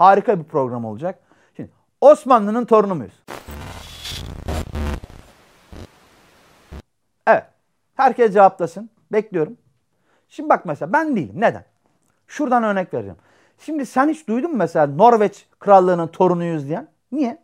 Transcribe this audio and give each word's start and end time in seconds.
Harika 0.00 0.38
bir 0.38 0.44
program 0.44 0.84
olacak. 0.84 1.18
Şimdi 1.56 1.70
Osmanlı'nın 2.00 2.64
torunu 2.64 2.94
muyuz? 2.94 3.22
Evet. 7.26 7.44
Herkes 7.94 8.32
cevaplasın. 8.32 8.90
Bekliyorum. 9.12 9.56
Şimdi 10.28 10.48
bak 10.48 10.66
mesela 10.66 10.92
ben 10.92 11.16
değilim. 11.16 11.34
Neden? 11.34 11.64
Şuradan 12.26 12.62
örnek 12.62 12.94
vereceğim. 12.94 13.16
Şimdi 13.58 13.86
sen 13.86 14.08
hiç 14.08 14.28
duydun 14.28 14.50
mu 14.50 14.56
mesela 14.56 14.86
Norveç 14.86 15.46
krallığının 15.58 16.06
torunuyuz 16.06 16.68
diyen? 16.68 16.88
Niye? 17.12 17.42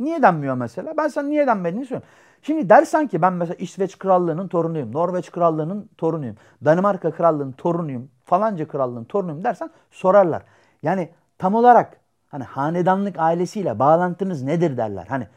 Niye 0.00 0.22
denmiyor 0.22 0.54
mesela? 0.54 0.96
Ben 0.96 1.08
sana 1.08 1.28
niye 1.28 1.46
denmediğini 1.46 1.86
söylüyorum. 1.86 2.08
Şimdi 2.42 2.68
dersen 2.68 3.06
ki 3.06 3.22
ben 3.22 3.32
mesela 3.32 3.54
İsveç 3.58 3.98
krallığının 3.98 4.48
torunuyum, 4.48 4.92
Norveç 4.92 5.30
krallığının 5.30 5.90
torunuyum, 5.98 6.36
Danimarka 6.64 7.10
krallığının 7.10 7.52
torunuyum, 7.52 8.10
falanca 8.24 8.68
krallığının 8.68 9.04
torunuyum 9.04 9.44
dersen 9.44 9.70
sorarlar. 9.90 10.42
Yani 10.82 11.10
tam 11.38 11.54
olarak 11.54 12.00
hani 12.28 12.44
hanedanlık 12.44 13.18
ailesiyle 13.18 13.78
bağlantınız 13.78 14.42
nedir 14.42 14.76
derler. 14.76 15.06
Hani 15.06 15.28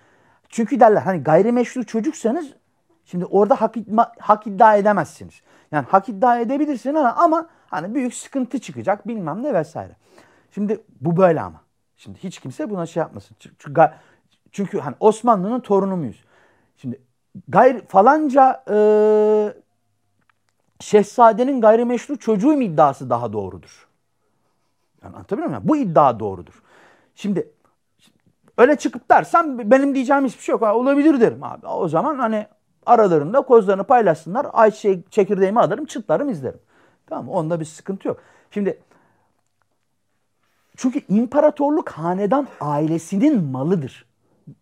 çünkü 0.50 0.80
derler 0.80 1.02
hani 1.02 1.24
gayrimeşru 1.24 1.86
çocuksanız 1.86 2.54
şimdi 3.06 3.26
orada 3.26 3.62
hak, 3.62 3.76
hak 4.20 4.48
iddia 4.48 4.76
edemezsiniz. 4.76 5.42
Yani 5.72 5.86
hak 5.90 6.10
iddia 6.10 6.40
edebilirsin 6.40 6.96
ama 6.96 7.50
hani 7.68 7.96
büyük 7.96 8.14
sıkıntı 8.14 8.60
çıkacak 8.60 9.08
bilmem 9.08 9.44
ne 9.44 9.54
vesaire. 9.54 9.96
Şimdi 10.52 10.84
bu 11.02 11.18
böyle 11.18 11.42
ama. 11.42 11.62
Şimdi 11.98 12.20
hiç 12.20 12.40
kimse 12.40 12.70
buna 12.70 12.86
şey 12.86 13.02
yapmasın. 13.02 13.38
Çünkü, 13.40 13.92
çünkü 14.52 14.80
hani 14.80 14.96
Osmanlı'nın 15.00 15.60
torunu 15.60 15.98
muyuz? 15.98 16.24
Şimdi 16.78 17.02
gayr 17.48 17.82
falanca 17.88 18.64
e, 18.70 18.78
şehzadenin 20.80 21.62
gayrimeşru 21.62 22.20
çocuğum 22.20 22.62
iddiası 22.62 23.10
daha 23.10 23.34
doğrudur. 23.34 23.89
Yani 25.04 25.16
anlatabiliyor 25.16 25.50
muyum? 25.50 25.64
Bu 25.66 25.78
iddia 25.78 26.20
doğrudur. 26.20 26.64
Şimdi 27.16 27.52
öyle 28.58 28.76
çıkıp 28.76 29.10
dersen 29.10 29.72
benim 29.72 29.96
diyeceğim 29.96 30.26
hiçbir 30.26 30.44
şey 30.44 30.54
yok. 30.54 30.62
Ha, 30.62 30.76
olabilir 30.76 31.22
derim 31.22 31.44
abi. 31.44 31.68
O 31.68 31.88
zaman 31.88 32.20
hani 32.20 32.48
aralarında 32.86 33.42
kozlarını 33.42 33.84
paylaşsınlar. 33.84 34.48
Ayçiçeği 34.54 35.04
çekirdeğimi 35.10 35.60
alırım, 35.60 35.86
çıtlarım 35.86 36.30
izlerim. 36.30 36.60
Tamam 37.08 37.26
mı? 37.26 37.32
Onda 37.32 37.60
bir 37.60 37.66
sıkıntı 37.66 38.08
yok. 38.08 38.22
Şimdi 38.52 38.80
çünkü 40.78 41.02
imparatorluk 41.10 41.90
hanedan 41.90 42.48
ailesinin 42.62 43.44
malıdır. 43.44 44.06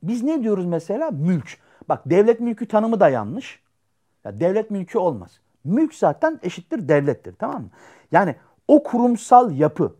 Biz 0.04 0.24
ne 0.24 0.44
diyoruz 0.44 0.66
mesela? 0.66 1.12
Mülk. 1.12 1.58
Bak 1.90 2.02
devlet 2.06 2.40
mülkü 2.40 2.68
tanımı 2.68 3.00
da 3.00 3.10
yanlış. 3.10 3.60
Ya 4.26 4.40
devlet 4.40 4.72
mülkü 4.72 4.98
olmaz. 4.98 5.40
Mülk 5.64 5.96
zaten 5.96 6.40
eşittir 6.44 6.88
devlettir 6.88 7.36
tamam 7.40 7.62
mı? 7.62 7.70
Yani 8.12 8.36
o 8.68 8.84
kurumsal 8.84 9.52
yapı, 9.52 9.96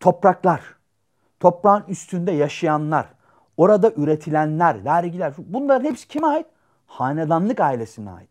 topraklar, 0.00 0.60
toprağın 1.40 1.84
üstünde 1.88 2.32
yaşayanlar, 2.32 3.06
orada 3.56 3.92
üretilenler, 3.96 4.84
vergiler 4.84 5.32
bunların 5.38 5.84
hepsi 5.84 6.08
kime 6.08 6.26
ait? 6.26 6.46
Hanedanlık 6.86 7.60
ailesine 7.60 8.10
ait. 8.10 8.30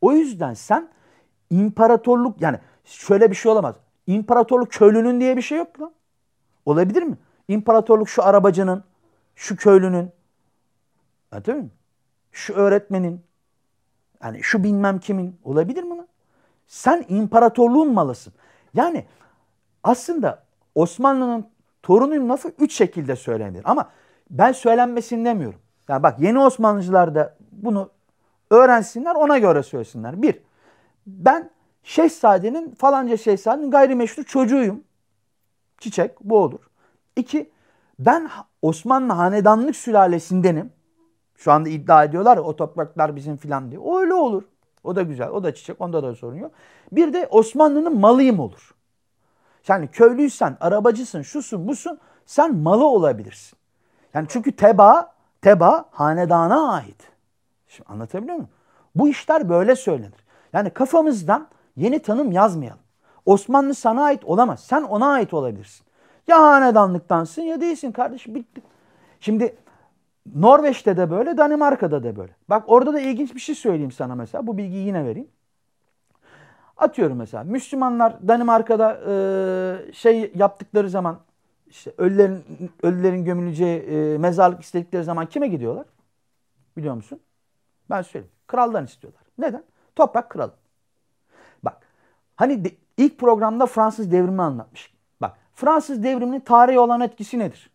O 0.00 0.12
yüzden 0.12 0.54
sen 0.54 0.88
imparatorluk 1.50 2.40
yani 2.40 2.58
şöyle 2.84 3.30
bir 3.30 3.36
şey 3.36 3.52
olamaz. 3.52 3.76
İmparatorluk 4.06 4.70
köylünün 4.70 5.20
diye 5.20 5.36
bir 5.36 5.42
şey 5.42 5.58
yok 5.58 5.80
lan. 5.80 5.92
Olabilir 6.66 7.02
mi? 7.02 7.16
İmparatorluk 7.48 8.08
şu 8.08 8.24
arabacının, 8.24 8.84
şu 9.34 9.56
köylünün, 9.56 10.10
anlatıyor 11.32 11.56
muyum? 11.56 11.72
Şu 12.32 12.54
öğretmenin, 12.54 13.24
yani 14.22 14.42
şu 14.42 14.64
bilmem 14.64 14.98
kimin 14.98 15.40
olabilir 15.44 15.82
mi 15.82 15.96
lan? 15.96 16.08
Sen 16.66 17.04
imparatorluğun 17.08 17.92
malısın. 17.92 18.32
Yani 18.74 19.06
aslında 19.82 20.42
Osmanlı'nın 20.78 21.46
torunuyum 21.82 22.28
lafı 22.28 22.52
üç 22.58 22.74
şekilde 22.74 23.16
söylenir. 23.16 23.62
Ama 23.64 23.90
ben 24.30 24.52
söylenmesini 24.52 25.24
demiyorum. 25.24 25.60
Yani 25.88 26.02
bak 26.02 26.20
yeni 26.20 26.38
Osmanlıcılar 26.38 27.14
da 27.14 27.36
bunu 27.52 27.90
öğrensinler 28.50 29.14
ona 29.14 29.38
göre 29.38 29.62
söylesinler. 29.62 30.22
Bir, 30.22 30.40
ben 31.06 31.50
şehzadenin 31.82 32.74
falanca 32.74 33.16
şehzadenin 33.16 33.70
gayrimeşru 33.70 34.24
çocuğuyum. 34.24 34.84
Çiçek 35.78 36.20
bu 36.20 36.38
olur. 36.38 36.60
İki, 37.16 37.50
ben 37.98 38.30
Osmanlı 38.62 39.12
hanedanlık 39.12 39.76
sülalesindenim. 39.76 40.72
Şu 41.36 41.52
anda 41.52 41.68
iddia 41.68 42.04
ediyorlar 42.04 42.36
ya 42.36 42.42
o 42.42 42.56
topraklar 42.56 43.16
bizim 43.16 43.36
filan 43.36 43.70
diye. 43.70 43.80
O 43.80 44.00
öyle 44.00 44.14
olur. 44.14 44.42
O 44.84 44.96
da 44.96 45.02
güzel. 45.02 45.28
O 45.28 45.42
da 45.42 45.54
çiçek. 45.54 45.80
Onda 45.80 46.02
da 46.02 46.14
sorun 46.14 46.36
yok. 46.36 46.52
Bir 46.92 47.12
de 47.12 47.28
Osmanlı'nın 47.30 48.00
malıyım 48.00 48.40
olur. 48.40 48.74
Yani 49.68 49.88
köylüysen, 49.88 50.56
arabacısın, 50.60 51.22
şusun, 51.22 51.68
busun 51.68 51.98
sen 52.26 52.54
malı 52.54 52.86
olabilirsin. 52.86 53.58
Yani 54.14 54.26
çünkü 54.30 54.52
teba, 54.52 55.12
teba 55.42 55.84
hanedana 55.90 56.72
ait. 56.72 57.08
Şimdi 57.68 57.88
anlatabiliyor 57.88 58.36
muyum? 58.36 58.50
Bu 58.94 59.08
işler 59.08 59.48
böyle 59.48 59.76
söylenir. 59.76 60.24
Yani 60.52 60.70
kafamızdan 60.70 61.48
yeni 61.76 61.98
tanım 61.98 62.32
yazmayalım. 62.32 62.80
Osmanlı 63.26 63.74
sana 63.74 64.04
ait 64.04 64.24
olamaz. 64.24 64.60
Sen 64.60 64.82
ona 64.82 65.10
ait 65.10 65.34
olabilirsin. 65.34 65.86
Ya 66.26 66.42
hanedanlıktansın 66.42 67.42
ya 67.42 67.60
değilsin 67.60 67.92
kardeşim 67.92 68.34
bitti. 68.34 68.62
Şimdi 69.20 69.56
Norveç'te 70.34 70.96
de 70.96 71.10
böyle, 71.10 71.36
Danimarka'da 71.36 72.02
da 72.02 72.16
böyle. 72.16 72.36
Bak 72.48 72.64
orada 72.66 72.92
da 72.92 73.00
ilginç 73.00 73.34
bir 73.34 73.40
şey 73.40 73.54
söyleyeyim 73.54 73.92
sana 73.92 74.14
mesela. 74.14 74.46
Bu 74.46 74.58
bilgiyi 74.58 74.86
yine 74.86 75.04
vereyim. 75.04 75.28
Atıyorum 76.78 77.18
mesela 77.18 77.44
Müslümanlar 77.44 78.28
Danimarka'da 78.28 79.00
e, 79.08 79.92
şey 79.92 80.32
yaptıkları 80.34 80.90
zaman 80.90 81.18
işte 81.66 81.92
ölülerin 81.98 82.44
ölülerin 82.82 83.24
gömüleceği 83.24 83.80
e, 83.80 84.18
mezarlık 84.18 84.62
istedikleri 84.62 85.04
zaman 85.04 85.26
kime 85.26 85.48
gidiyorlar? 85.48 85.86
Biliyor 86.76 86.94
musun? 86.94 87.20
Ben 87.90 88.02
söyleyeyim. 88.02 88.32
Kraldan 88.46 88.84
istiyorlar. 88.84 89.22
Neden? 89.38 89.62
Toprak 89.96 90.30
kralı. 90.30 90.52
Bak 91.62 91.76
hani 92.36 92.64
de, 92.64 92.70
ilk 92.96 93.18
programda 93.18 93.66
Fransız 93.66 94.12
devrimi 94.12 94.42
anlatmış. 94.42 94.94
Bak 95.20 95.36
Fransız 95.54 96.02
devriminin 96.02 96.40
tarihi 96.40 96.78
olan 96.78 97.00
etkisi 97.00 97.38
nedir? 97.38 97.70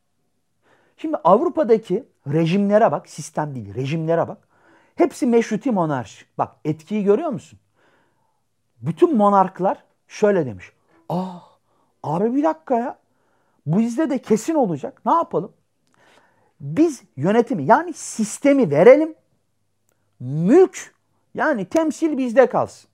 Şimdi 0.98 1.18
Avrupa'daki 1.24 2.04
rejimlere 2.28 2.92
bak, 2.92 3.10
sistem 3.10 3.56
değil, 3.56 3.76
rejimlere 3.76 4.28
bak. 4.28 4.38
Hepsi 4.96 5.28
meşruti 5.28 5.72
monarşi. 5.72 6.26
Bak 6.38 6.56
etkiyi 6.66 7.04
görüyor 7.04 7.30
musun? 7.30 7.60
Bütün 8.84 9.18
monarklar 9.18 9.84
şöyle 10.08 10.46
demiş. 10.46 10.72
Ah 11.10 11.44
abi 12.04 12.36
bir 12.36 12.44
dakika 12.44 12.78
ya. 12.78 12.98
Bu 13.66 13.80
bizde 13.80 14.10
de 14.10 14.18
kesin 14.18 14.56
olacak. 14.56 15.02
Ne 15.06 15.14
yapalım? 15.14 15.52
Biz 16.60 17.04
yönetimi 17.18 17.64
yani 17.64 17.94
sistemi 17.94 18.72
verelim. 18.72 19.16
Mülk 20.20 20.94
yani 21.34 21.66
temsil 21.66 22.18
bizde 22.18 22.46
kalsın. 22.46 22.90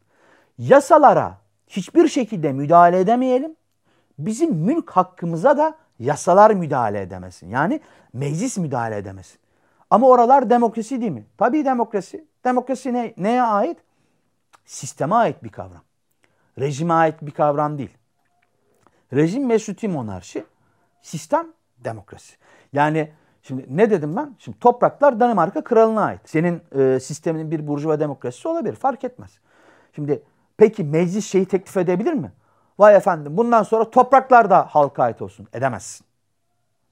Yasalara 0.58 1.38
hiçbir 1.68 2.08
şekilde 2.08 2.54
müdahale 2.54 3.00
edemeyelim. 3.00 3.56
Bizim 4.20 4.56
mülk 4.56 4.92
hakkımıza 4.92 5.58
da 5.58 5.76
yasalar 6.00 6.52
müdahale 6.52 7.02
edemesin. 7.02 7.50
Yani 7.50 7.82
meclis 8.14 8.58
müdahale 8.58 8.98
edemesin. 8.98 9.40
Ama 9.90 10.08
oralar 10.08 10.50
demokrasi 10.50 11.02
değil 11.02 11.12
mi? 11.12 11.26
Tabii 11.38 11.66
demokrasi. 11.66 12.26
Demokrasi 12.46 12.94
ne, 12.94 13.14
neye 13.18 13.42
ait? 13.42 13.78
Sisteme 14.70 15.16
ait 15.16 15.44
bir 15.44 15.50
kavram. 15.50 15.82
Rejime 16.60 16.94
ait 16.94 17.22
bir 17.22 17.32
kavram 17.32 17.78
değil. 17.78 17.98
Rejim 19.14 19.46
meşruti 19.46 19.88
monarşi, 19.88 20.46
sistem 21.02 21.48
demokrasi. 21.78 22.36
Yani 22.74 23.12
şimdi 23.42 23.66
ne 23.70 23.90
dedim 23.90 24.16
ben? 24.16 24.36
Şimdi 24.40 24.60
topraklar 24.60 25.20
Danimarka 25.20 25.64
kralına 25.64 26.02
ait. 26.02 26.22
Senin 26.26 26.62
e, 26.76 27.00
sisteminin 27.00 27.52
bir 27.52 27.68
burjuva 27.68 28.00
demokrasisi 28.00 28.48
olabilir. 28.48 28.76
Fark 28.76 29.04
etmez. 29.04 29.40
Şimdi 29.96 30.24
peki 30.58 30.84
meclis 30.84 31.28
şeyi 31.28 31.46
teklif 31.46 31.78
edebilir 31.78 32.14
mi? 32.14 32.32
Vay 32.80 32.96
efendim 32.96 33.38
bundan 33.38 33.64
sonra 33.64 33.90
topraklar 33.90 34.50
da 34.50 34.66
halka 34.66 35.04
ait 35.04 35.22
olsun. 35.22 35.48
Edemezsin. 35.54 36.06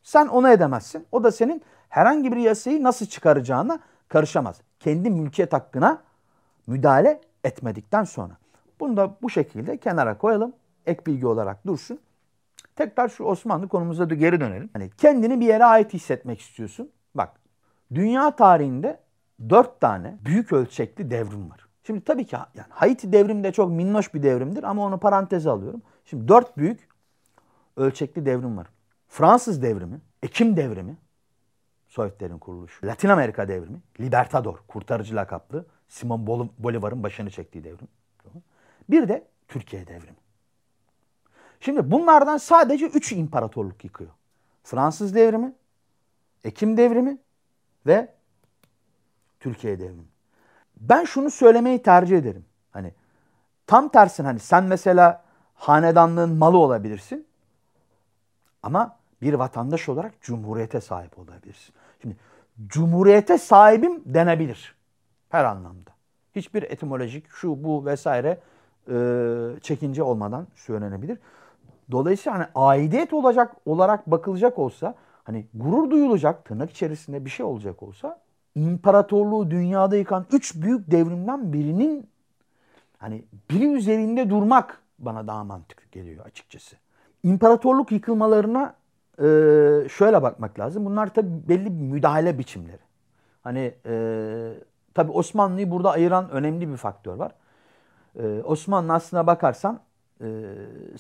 Sen 0.04 0.28
onu 0.28 0.50
edemezsin. 0.50 1.06
O 1.12 1.24
da 1.24 1.32
senin 1.32 1.62
herhangi 1.90 2.32
bir 2.32 2.38
yasayı 2.38 2.84
nasıl 2.84 3.06
çıkaracağına 3.06 3.80
karışamaz. 4.08 4.62
Kendi 4.80 5.10
mülkiyet 5.10 5.54
hakkına 5.54 6.02
müdahale 6.68 7.22
etmedikten 7.48 8.04
sonra. 8.04 8.38
Bunu 8.80 8.98
da 8.98 9.16
bu 9.22 9.30
şekilde 9.30 9.78
kenara 9.78 10.18
koyalım. 10.18 10.54
Ek 10.86 11.06
bilgi 11.06 11.28
olarak 11.28 11.68
dursun. 11.68 12.00
Tekrar 12.76 13.10
şu 13.10 13.24
Osmanlı 13.24 13.68
konumuza 13.68 14.06
geri 14.06 14.40
dönelim. 14.40 14.70
Hani 14.74 14.90
kendini 14.98 15.40
bir 15.40 15.46
yere 15.46 15.66
ait 15.66 15.94
hissetmek 15.94 16.42
istiyorsun. 16.42 16.92
Bak 17.16 17.34
dünya 17.94 18.36
tarihinde 18.36 19.00
dört 19.50 19.82
tane 19.82 20.18
büyük 20.26 20.54
ölçekli 20.54 21.12
devrim 21.12 21.50
var. 21.50 21.68
Şimdi 21.84 22.02
tabii 22.02 22.26
ki 22.26 22.36
yani 22.36 22.68
Haiti 22.70 23.14
devrimi 23.14 23.44
de 23.44 23.52
çok 23.52 23.72
minnoş 23.72 24.14
bir 24.14 24.24
devrimdir 24.24 24.64
ama 24.64 24.86
onu 24.86 25.00
paranteze 25.00 25.50
alıyorum. 25.50 25.82
Şimdi 26.06 26.28
dört 26.28 26.58
büyük 26.58 26.90
ölçekli 27.78 28.26
devrim 28.26 28.58
var. 28.58 28.68
Fransız 29.08 29.62
devrimi, 29.62 30.02
Ekim 30.24 30.58
devrimi, 30.58 30.98
Sovyetlerin 31.88 32.38
kuruluşu, 32.38 32.88
Latin 32.88 33.10
Amerika 33.10 33.48
devrimi, 33.48 33.82
Libertador, 34.00 34.58
kurtarıcı 34.68 35.16
lakaplı 35.16 35.66
Simon 35.88 36.50
Bolivar'ın 36.60 37.04
başını 37.04 37.30
çektiği 37.30 37.64
devrim. 37.64 37.88
Bir 38.90 39.08
de 39.08 39.28
Türkiye 39.48 39.88
devrimi. 39.88 40.18
Şimdi 41.60 41.92
bunlardan 41.92 42.38
sadece 42.38 42.86
3 42.86 43.12
imparatorluk 43.12 43.84
yıkıyor. 43.84 44.12
Fransız 44.64 45.16
devrimi, 45.16 45.54
Ekim 46.44 46.78
devrimi 46.78 47.18
ve 47.86 48.14
Türkiye 49.40 49.80
devrimi. 49.80 50.06
Ben 50.78 51.04
şunu 51.04 51.32
söylemeyi 51.32 51.82
tercih 51.82 52.18
ederim. 52.18 52.46
Hani 52.72 52.94
tam 53.68 53.90
tersin 53.90 54.26
hani 54.26 54.40
sen 54.40 54.64
mesela 54.64 55.24
hanedanlığın 55.54 56.38
malı 56.38 56.58
olabilirsin. 56.58 57.28
Ama 58.64 58.98
bir 59.22 59.34
vatandaş 59.34 59.90
olarak 59.90 60.22
cumhuriyete 60.22 60.82
sahip 60.82 61.20
olabilirsin. 61.20 61.76
Şimdi 62.02 62.18
cumhuriyete 62.68 63.38
sahibim 63.38 64.02
denebilir. 64.06 64.77
Her 65.30 65.44
anlamda. 65.44 65.90
Hiçbir 66.36 66.64
etimolojik 66.64 67.30
şu 67.30 67.64
bu 67.64 67.86
vesaire 67.86 68.38
e, 68.90 68.96
çekince 69.62 70.04
olmadan 70.04 70.48
söylenebilir. 70.56 71.18
Dolayısıyla 71.92 72.40
hani 72.40 72.48
aidiyet 72.56 73.14
olacak 73.14 73.56
olarak 73.66 74.12
bakılacak 74.12 74.60
olsa 74.60 74.96
hani 75.24 75.46
gurur 75.54 75.92
duyulacak 75.92 76.46
tırnak 76.46 76.72
içerisinde 76.72 77.26
bir 77.26 77.30
şey 77.30 77.46
olacak 77.46 77.84
olsa 77.84 78.20
imparatorluğu 78.56 79.52
dünyada 79.52 79.96
yıkan 79.96 80.26
üç 80.32 80.56
büyük 80.56 80.92
devrimden 80.92 81.54
birinin 81.54 82.10
hani 82.98 83.24
biri 83.52 83.68
üzerinde 83.74 84.30
durmak 84.30 84.82
bana 85.00 85.28
daha 85.28 85.44
mantıklı 85.44 85.86
geliyor 85.92 86.26
açıkçası. 86.26 86.76
İmparatorluk 87.24 87.92
yıkılmalarına 87.92 88.76
e, 89.20 89.24
şöyle 89.90 90.22
bakmak 90.22 90.60
lazım. 90.60 90.86
Bunlar 90.86 91.14
tabi 91.14 91.28
belli 91.50 91.70
müdahale 91.70 92.40
biçimleri. 92.40 92.82
Hani 93.44 93.74
e, 93.86 93.94
tabi 94.98 95.12
Osmanlı'yı 95.12 95.72
burada 95.72 95.92
ayıran 95.92 96.30
önemli 96.30 96.70
bir 96.72 96.78
faktör 96.78 97.16
var. 97.16 97.32
E, 98.20 98.42
Osmanlı 98.44 98.94
aslına 98.94 99.28
bakarsan 99.28 99.80
e, 100.22 100.26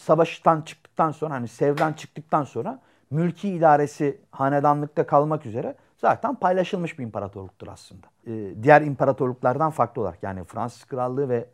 savaştan 0.01 0.61
çıktıktan 0.61 1.11
sonra 1.11 1.33
hani 1.33 1.47
Sev'den 1.47 1.93
çıktıktan 1.93 2.43
sonra 2.43 2.79
mülki 3.11 3.49
idaresi 3.49 4.21
hanedanlıkta 4.31 5.07
kalmak 5.07 5.45
üzere 5.45 5.75
zaten 5.97 6.35
paylaşılmış 6.35 6.99
bir 6.99 7.03
imparatorluktur 7.03 7.67
aslında. 7.67 8.07
E, 8.27 8.63
diğer 8.63 8.81
imparatorluklardan 8.81 9.71
farklı 9.71 10.01
olarak 10.01 10.23
yani 10.23 10.43
Fransız 10.43 10.85
Krallığı 10.85 11.29
ve 11.29 11.45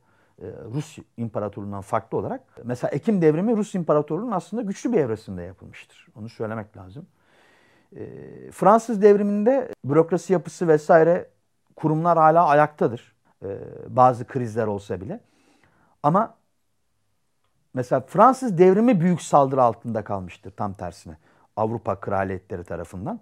e, 0.41 0.45
Rus 0.73 0.97
İmparatorluğu'ndan 1.17 1.81
farklı 1.81 2.17
olarak 2.17 2.41
mesela 2.63 2.91
Ekim 2.91 3.21
devrimi 3.21 3.57
Rus 3.57 3.75
İmparatorluğu'nun 3.75 4.31
aslında 4.31 4.61
güçlü 4.61 4.93
bir 4.93 4.97
evresinde 4.97 5.41
yapılmıştır. 5.41 6.07
Onu 6.15 6.29
söylemek 6.29 6.77
lazım. 6.77 7.05
E, 7.95 8.05
Fransız 8.51 9.01
devriminde 9.01 9.69
bürokrasi 9.85 10.33
yapısı 10.33 10.67
vesaire 10.67 11.32
kurumlar 11.75 12.17
hala 12.17 12.47
ayaktadır. 12.47 13.15
E, 13.43 13.59
bazı 13.87 14.27
krizler 14.27 14.67
olsa 14.67 15.01
bile. 15.01 15.19
Ama 16.03 16.35
mesela 17.73 18.01
Fransız 18.01 18.57
devrimi 18.57 19.01
büyük 19.01 19.21
saldırı 19.21 19.61
altında 19.61 20.03
kalmıştır 20.03 20.51
tam 20.51 20.73
tersine. 20.73 21.17
Avrupa 21.55 21.99
kraliyetleri 21.99 22.63
tarafından. 22.63 23.19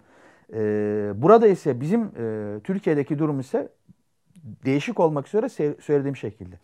Burada 1.21 1.47
ise 1.47 1.81
bizim 1.81 2.11
Türkiye'deki 2.61 3.19
durum 3.19 3.39
ise 3.39 3.69
değişik 4.43 4.99
olmak 4.99 5.27
üzere 5.27 5.49
söylediğim 5.81 6.15
şekilde. 6.15 6.55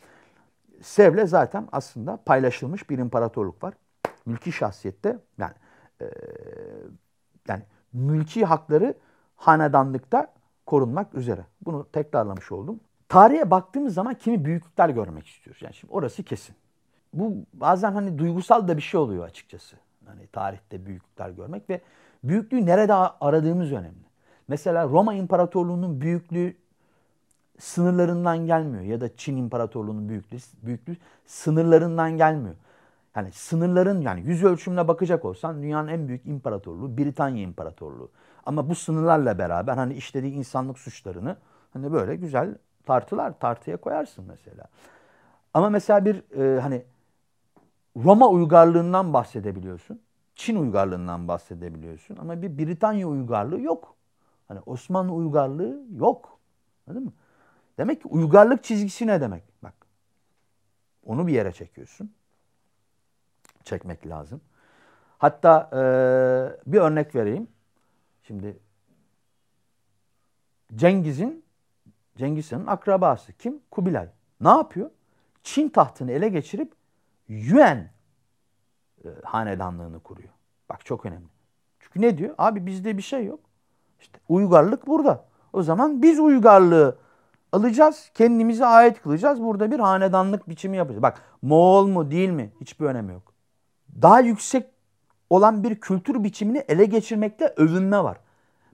Sev'le 0.82 1.26
zaten 1.26 1.68
aslında 1.72 2.18
paylaşılmış 2.26 2.90
bir 2.90 2.98
imparatorluk 2.98 3.64
var. 3.64 3.74
Mülki 4.26 4.52
şahsiyette 4.52 5.18
yani 5.38 5.54
e, 6.02 6.06
yani 7.48 7.64
mülki 7.94 8.46
hakları 8.46 8.94
hanedanlıkta 9.36 10.34
korunmak 10.68 11.16
üzere. 11.16 11.46
Bunu 11.66 11.88
tekrarlamış 11.92 12.52
oldum. 12.52 12.80
Tarihe 13.10 13.52
baktığımız 13.52 13.94
zaman 13.94 14.14
kimi 14.14 14.46
büyüklükler 14.46 14.90
görmek 14.90 15.28
istiyoruz. 15.28 15.62
Yani 15.62 15.74
şimdi 15.74 15.94
orası 15.94 16.24
kesin. 16.24 16.56
Bu 17.14 17.34
bazen 17.54 17.92
hani 17.92 18.18
duygusal 18.18 18.68
da 18.68 18.78
bir 18.78 18.82
şey 18.82 19.00
oluyor 19.00 19.26
açıkçası. 19.26 19.76
Hani 20.06 20.28
tarihte 20.28 20.86
büyüklükler 20.86 21.30
görmek 21.30 21.70
ve 21.70 21.82
büyüklüğü 22.24 22.66
nerede 22.66 22.94
aradığımız 22.94 23.72
önemli. 23.72 24.08
Mesela 24.48 24.84
Roma 24.88 25.14
İmparatorluğu'nun 25.14 26.02
büyüklüğü 26.02 26.56
sınırlarından 27.60 28.38
gelmiyor 28.38 28.84
ya 28.84 29.02
da 29.02 29.16
Çin 29.16 29.38
İmparatorluğu'nun 29.38 30.10
büyüklüğü, 30.10 30.38
büyüklüğü 30.64 30.98
sınırlarından 31.26 32.18
gelmiyor. 32.18 32.56
Yani 33.16 33.32
sınırların 33.32 34.02
yani 34.02 34.22
yüz 34.22 34.44
ölçümüne 34.44 34.88
bakacak 34.88 35.26
olsan 35.26 35.62
dünyanın 35.62 35.88
en 35.88 36.08
büyük 36.08 36.26
imparatorluğu 36.26 36.98
Britanya 36.98 37.44
İmparatorluğu. 37.44 38.10
Ama 38.48 38.70
bu 38.70 38.76
sınırlarla 38.76 39.38
beraber 39.38 39.78
hani 39.78 39.94
işlediği 39.94 40.34
insanlık 40.34 40.80
suçlarını 40.80 41.38
hani 41.74 41.94
böyle 41.94 42.16
güzel 42.16 42.58
tartılar 42.86 43.40
tartıya 43.40 43.78
koyarsın 43.78 44.26
mesela. 44.28 44.66
Ama 45.54 45.70
mesela 45.70 46.06
bir 46.06 46.40
e, 46.40 46.60
hani 46.62 46.86
Roma 47.98 48.30
uygarlığından 48.30 49.14
bahsedebiliyorsun. 49.14 50.02
Çin 50.36 50.56
uygarlığından 50.56 51.28
bahsedebiliyorsun 51.28 52.18
ama 52.18 52.42
bir 52.42 52.58
Britanya 52.58 53.08
uygarlığı 53.08 53.62
yok. 53.62 53.96
Hani 54.48 54.60
Osmanlı 54.66 55.14
uygarlığı 55.14 55.82
yok. 55.96 56.40
Anladın 56.88 57.06
mı? 57.06 57.14
Demek 57.78 58.02
ki 58.02 58.08
uygarlık 58.08 58.64
çizgisi 58.64 59.08
ne 59.08 59.22
demek? 59.22 59.44
Bak. 59.64 59.74
Onu 61.06 61.28
bir 61.28 61.34
yere 61.34 61.52
çekiyorsun. 61.52 62.12
Çekmek 63.64 64.08
lazım. 64.08 64.42
Hatta 65.18 65.70
e, 65.74 65.82
bir 66.72 66.80
örnek 66.80 67.16
vereyim. 67.16 67.48
Şimdi 68.28 68.60
Cengiz'in 70.76 71.46
Cengiz 72.18 72.52
Han'ın 72.52 72.68
akrabası 72.68 73.34
kim? 73.34 73.60
Kubilay. 73.72 74.10
Ne 74.42 74.50
yapıyor? 74.50 74.90
Çin 75.44 75.70
tahtını 75.70 76.12
ele 76.12 76.30
geçirip 76.30 76.74
Yuan 77.28 77.78
e, 77.78 79.10
hanedanlığını 79.24 80.00
kuruyor. 80.00 80.30
Bak 80.70 80.86
çok 80.86 81.06
önemli. 81.06 81.28
Çünkü 81.80 82.02
ne 82.02 82.18
diyor? 82.18 82.36
Abi 82.38 82.66
bizde 82.66 82.98
bir 82.98 83.02
şey 83.02 83.26
yok. 83.26 83.40
İşte 84.00 84.20
uygarlık 84.30 84.88
burada. 84.88 85.26
O 85.54 85.64
zaman 85.64 86.02
biz 86.02 86.20
uygarlığı 86.20 86.98
alacağız, 87.52 88.12
kendimize 88.14 88.66
ait 88.66 89.02
kılacağız. 89.02 89.42
Burada 89.42 89.72
bir 89.72 89.80
hanedanlık 89.80 90.50
biçimi 90.50 90.78
yapacağız. 90.78 91.04
Bak 91.04 91.22
Moğol 91.42 91.88
mu 91.88 92.12
değil 92.12 92.30
mi 92.30 92.52
hiçbir 92.62 92.86
önemi 92.86 93.14
yok. 93.14 93.34
Daha 94.02 94.20
yüksek 94.20 94.77
olan 95.30 95.64
bir 95.64 95.76
kültür 95.76 96.24
biçimini 96.24 96.64
ele 96.68 96.86
geçirmekte 96.86 97.54
övünme 97.58 98.04
var. 98.04 98.18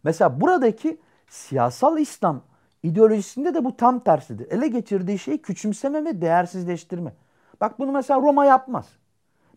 Mesela 0.03 0.41
buradaki 0.41 0.97
siyasal 1.29 1.97
İslam 1.97 2.41
ideolojisinde 2.83 3.53
de 3.53 3.65
bu 3.65 3.77
tam 3.77 3.99
tersidir. 3.99 4.51
Ele 4.51 4.67
geçirdiği 4.67 5.19
şeyi 5.19 5.41
küçümseme 5.41 6.05
ve 6.05 6.21
değersizleştirme. 6.21 7.13
Bak 7.61 7.79
bunu 7.79 7.91
mesela 7.91 8.21
Roma 8.21 8.45
yapmaz. 8.45 8.85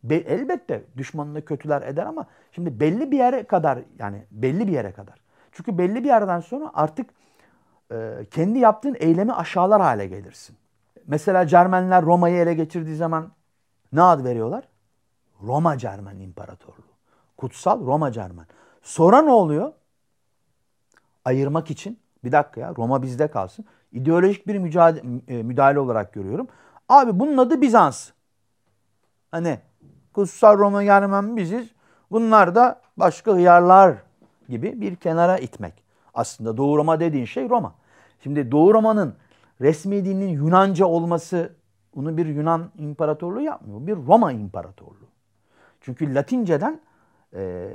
Be 0.04 0.14
elbette 0.14 0.84
düşmanını 0.96 1.44
kötüler 1.44 1.82
eder 1.82 2.06
ama 2.06 2.26
şimdi 2.52 2.80
belli 2.80 3.10
bir 3.10 3.18
yere 3.18 3.42
kadar 3.44 3.78
yani 3.98 4.24
belli 4.30 4.66
bir 4.66 4.72
yere 4.72 4.92
kadar. 4.92 5.14
Çünkü 5.52 5.78
belli 5.78 6.04
bir 6.04 6.08
yerden 6.08 6.40
sonra 6.40 6.70
artık 6.74 7.10
e, 7.92 8.26
kendi 8.30 8.58
yaptığın 8.58 8.96
eylemi 8.98 9.32
aşağılar 9.32 9.82
hale 9.82 10.06
gelirsin. 10.06 10.56
Mesela 11.06 11.46
Cermenler 11.46 12.04
Roma'yı 12.04 12.36
ele 12.36 12.54
geçirdiği 12.54 12.96
zaman 12.96 13.32
ne 13.92 14.02
ad 14.02 14.24
veriyorlar? 14.24 14.68
Roma 15.42 15.78
Cermen 15.78 16.20
İmparatorluğu. 16.20 16.85
Kutsal 17.36 17.86
Roma 17.86 18.12
Cermen. 18.12 18.46
Sonra 18.82 19.22
ne 19.22 19.30
oluyor? 19.30 19.72
Ayırmak 21.24 21.70
için 21.70 21.98
bir 22.24 22.32
dakika 22.32 22.60
ya 22.60 22.74
Roma 22.76 23.02
bizde 23.02 23.28
kalsın. 23.28 23.64
İdeolojik 23.92 24.46
bir 24.46 24.58
mücadele, 24.58 25.20
e, 25.28 25.42
müdahale 25.42 25.80
olarak 25.80 26.12
görüyorum. 26.12 26.48
Abi 26.88 27.20
bunun 27.20 27.38
adı 27.38 27.60
Bizans. 27.60 28.10
Hani 29.30 29.58
Kutsal 30.12 30.58
Roma 30.58 30.84
Cermen 30.84 31.36
biziz. 31.36 31.68
Bunlar 32.10 32.54
da 32.54 32.80
başka 32.96 33.32
hıyarlar 33.32 33.96
gibi 34.48 34.80
bir 34.80 34.96
kenara 34.96 35.38
itmek. 35.38 35.74
Aslında 36.14 36.56
Doğu 36.56 36.76
Roma 36.76 37.00
dediğin 37.00 37.24
şey 37.24 37.48
Roma. 37.48 37.74
Şimdi 38.22 38.52
Doğu 38.52 38.74
Roma'nın 38.74 39.14
resmi 39.60 40.04
dininin 40.04 40.28
Yunanca 40.28 40.86
olması 40.86 41.52
bunu 41.94 42.16
bir 42.16 42.26
Yunan 42.26 42.70
imparatorluğu 42.78 43.40
yapmıyor. 43.40 43.86
Bir 43.86 44.06
Roma 44.06 44.32
imparatorluğu. 44.32 45.08
Çünkü 45.80 46.14
Latinceden 46.14 46.80
e, 47.34 47.72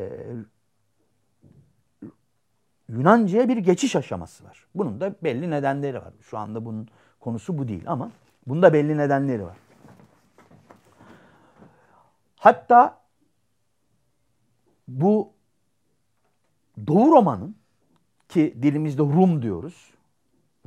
Yunanca'ya 2.89 3.50
bir 3.50 3.58
geçiş 3.58 3.96
aşaması 3.96 4.43
var. 4.43 4.67
Bunun 4.75 5.01
da 5.01 5.15
belli 5.24 5.50
nedenleri 5.50 5.98
var. 5.98 6.13
Şu 6.22 6.38
anda 6.38 6.65
bunun 6.65 6.88
konusu 7.20 7.58
bu 7.58 7.67
değil 7.67 7.84
ama 7.88 8.12
bunda 8.48 8.74
belli 8.74 8.98
nedenleri 8.98 9.43
var. 9.43 9.58
Hatta 12.36 13.01
bu 14.88 15.34
Doğu 16.88 17.12
Roma'nın 17.12 17.55
ki 18.29 18.58
dilimizde 18.62 19.01
Rum 19.01 19.41
diyoruz. 19.41 19.91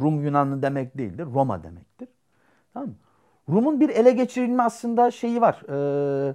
Rum 0.00 0.24
Yunanlı 0.24 0.62
demek 0.62 0.98
değildir. 0.98 1.26
Roma 1.26 1.62
demektir. 1.62 2.08
Tamam 2.74 2.88
mı? 2.88 2.94
Rum'un 3.48 3.80
bir 3.80 3.88
ele 3.88 4.10
geçirilme 4.10 4.62
aslında 4.62 5.10
şeyi 5.10 5.40
var. 5.40 5.62
E, 5.68 6.34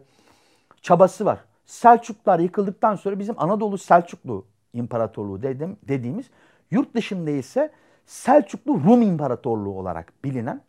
çabası 0.82 1.25
var. 1.25 1.39
Selçuklar 1.70 2.40
yıkıldıktan 2.40 2.96
sonra 2.96 3.20
bizim 3.20 3.36
Anadolu 3.38 3.78
Selçuklu 3.78 4.46
İmparatorluğu 4.74 5.44
dedim, 5.44 5.78
dediğimiz 5.84 6.30
yurt 6.72 6.96
dışında 6.96 7.30
ise 7.30 7.72
Selçuklu 8.06 8.74
Rum 8.84 9.02
İmparatorluğu 9.02 9.78
olarak 9.80 10.14
bilinen 10.24 10.62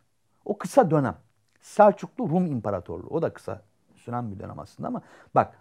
o 0.45 0.57
kısa 0.57 0.91
dönem. 0.91 1.15
Selçuklu 1.61 2.29
Rum 2.29 2.45
İmparatorluğu. 2.45 3.07
O 3.09 3.21
da 3.21 3.33
kısa 3.33 3.61
süren 3.95 4.31
bir 4.31 4.39
dönem 4.39 4.59
aslında 4.59 4.87
ama 4.87 5.01
bak 5.35 5.57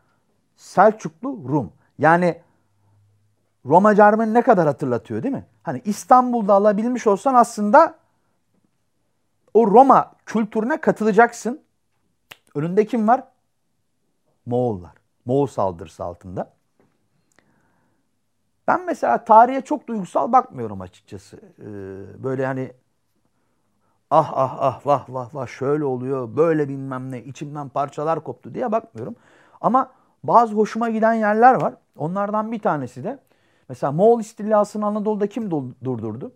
Selçuklu 0.57 1.49
Rum. 1.49 1.73
Yani 1.99 2.41
Roma 3.67 3.95
Cermen 3.95 4.35
ne 4.35 4.43
kadar 4.43 4.67
hatırlatıyor 4.67 5.23
değil 5.23 5.35
mi? 5.35 5.47
Hani 5.63 5.83
İstanbul'da 5.85 6.55
alabilmiş 6.55 7.07
olsan 7.07 7.35
aslında 7.35 7.99
o 9.55 9.67
Roma 9.67 10.13
kültürüne 10.27 10.81
katılacaksın. 10.81 11.63
Önünde 12.55 12.87
kim 12.87 13.09
var? 13.09 13.25
Moğollar. 14.47 15.00
Moğol 15.31 15.47
saldırısı 15.47 16.05
altında. 16.05 16.53
Ben 18.69 18.87
mesela 18.87 19.25
tarihe 19.25 19.61
çok 19.61 19.87
duygusal 19.87 20.33
bakmıyorum 20.33 20.81
açıkçası. 20.81 21.37
Ee, 21.37 22.25
böyle 22.25 22.47
hani 22.47 22.73
ah 24.11 24.33
ah 24.35 24.57
ah 24.61 24.87
vah 24.87 25.05
vah 25.09 25.35
vah 25.35 25.47
şöyle 25.47 25.85
oluyor 25.85 26.37
böyle 26.37 26.69
bilmem 26.69 27.13
ne 27.13 27.23
içimden 27.23 27.69
parçalar 27.69 28.25
koptu 28.25 28.55
diye 28.55 28.73
bakmıyorum. 28.73 29.17
Ama 29.61 29.93
bazı 30.25 30.55
hoşuma 30.55 30.91
giden 30.91 31.15
yerler 31.15 31.55
var. 31.55 31.75
Onlardan 31.97 32.53
bir 32.53 32.59
tanesi 32.59 33.05
de 33.05 33.19
mesela 33.69 33.93
Moğol 33.93 34.21
istilasını 34.21 34.87
Anadolu'da 34.87 35.27
kim 35.27 35.51
durdurdu? 35.85 36.33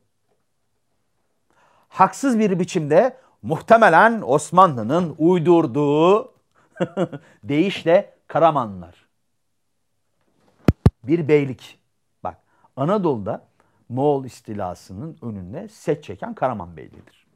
Haksız 1.89 2.39
bir 2.39 2.59
biçimde 2.59 3.17
muhtemelen 3.43 4.23
Osmanlı'nın 4.23 5.15
uydurduğu 5.19 6.33
deyişle 7.45 8.14
Karamanlar. 8.29 9.07
Bir 11.05 11.29
beylik. 11.29 11.79
Bak 12.25 12.37
Anadolu'da 12.77 13.45
Moğol 13.89 14.25
istilasının 14.25 15.17
önünde 15.23 15.69
set 15.69 16.05
çeken 16.05 16.35
Karaman 16.35 16.77
Beyliği'dir. 16.77 17.27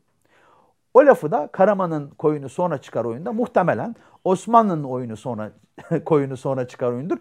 O 0.94 1.06
lafı 1.06 1.30
da 1.30 1.46
Karaman'ın 1.52 2.10
koyunu 2.10 2.48
sonra 2.48 2.78
çıkar 2.78 3.04
oyunda 3.04 3.32
muhtemelen 3.32 3.94
Osmanlı'nın 4.24 4.84
oyunu 4.84 5.16
sonra 5.16 5.52
koyunu 6.04 6.36
sonra 6.36 6.68
çıkar 6.68 6.92
oyundur. 6.92 7.18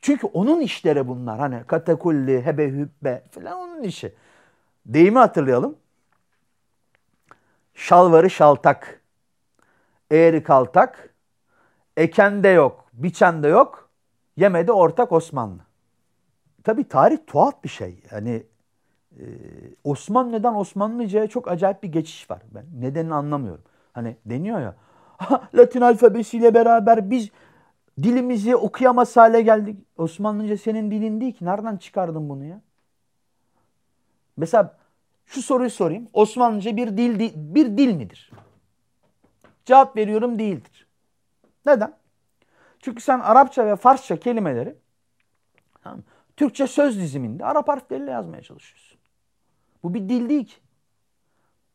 Çünkü 0.00 0.26
onun 0.26 0.60
işleri 0.60 1.08
bunlar. 1.08 1.38
Hani 1.38 1.64
katakulli, 1.66 2.46
hebe 2.46 2.68
hübbe 2.68 3.22
falan 3.30 3.58
onun 3.58 3.82
işi. 3.82 4.14
Deyimi 4.86 5.18
hatırlayalım. 5.18 5.76
Şalvarı 7.74 8.30
şaltak, 8.30 9.00
eğri 10.10 10.42
kaltak, 10.42 11.14
ekende 11.96 12.48
yok, 12.48 12.84
biçende 12.96 13.48
yok, 13.48 13.90
yemede 14.36 14.72
ortak 14.72 15.12
Osmanlı. 15.12 15.60
Tabi 16.64 16.84
tarih 16.88 17.18
tuhaf 17.26 17.64
bir 17.64 17.68
şey. 17.68 18.02
Yani 18.10 18.46
e, 19.18 19.24
Osmanlı'dan 19.84 20.56
Osmanlıca'ya 20.56 21.26
çok 21.26 21.48
acayip 21.48 21.82
bir 21.82 21.92
geçiş 21.92 22.30
var. 22.30 22.42
Ben 22.54 22.64
nedenini 22.80 23.14
anlamıyorum. 23.14 23.64
Hani 23.92 24.16
deniyor 24.26 24.60
ya, 24.60 24.76
Latin 25.54 25.80
alfabesiyle 25.80 26.54
beraber 26.54 27.10
biz 27.10 27.30
dilimizi 28.02 28.56
okuyamaz 28.56 29.16
hale 29.16 29.42
geldik. 29.42 29.76
Osmanlıca 29.96 30.56
senin 30.56 30.90
dilin 30.90 31.20
değil 31.20 31.32
ki. 31.32 31.44
Nereden 31.44 31.76
çıkardın 31.76 32.28
bunu 32.28 32.44
ya? 32.44 32.60
Mesela 34.36 34.76
şu 35.26 35.42
soruyu 35.42 35.70
sorayım. 35.70 36.08
Osmanlıca 36.12 36.76
bir 36.76 36.96
dil 36.96 37.32
bir 37.34 37.78
dil 37.78 37.94
midir? 37.94 38.30
Cevap 39.64 39.96
veriyorum 39.96 40.38
değildir. 40.38 40.86
Neden? 41.66 41.94
Çünkü 42.86 43.02
sen 43.02 43.20
Arapça 43.20 43.66
ve 43.66 43.76
Farsça 43.76 44.16
kelimeleri 44.16 44.76
tamam, 45.82 46.02
Türkçe 46.36 46.66
söz 46.66 46.98
diziminde 46.98 47.44
Arap 47.44 47.68
harfleriyle 47.68 48.10
yazmaya 48.10 48.42
çalışıyorsun. 48.42 48.98
Bu 49.82 49.94
bir 49.94 50.08
dil 50.08 50.28
değil 50.28 50.46
ki. 50.46 50.54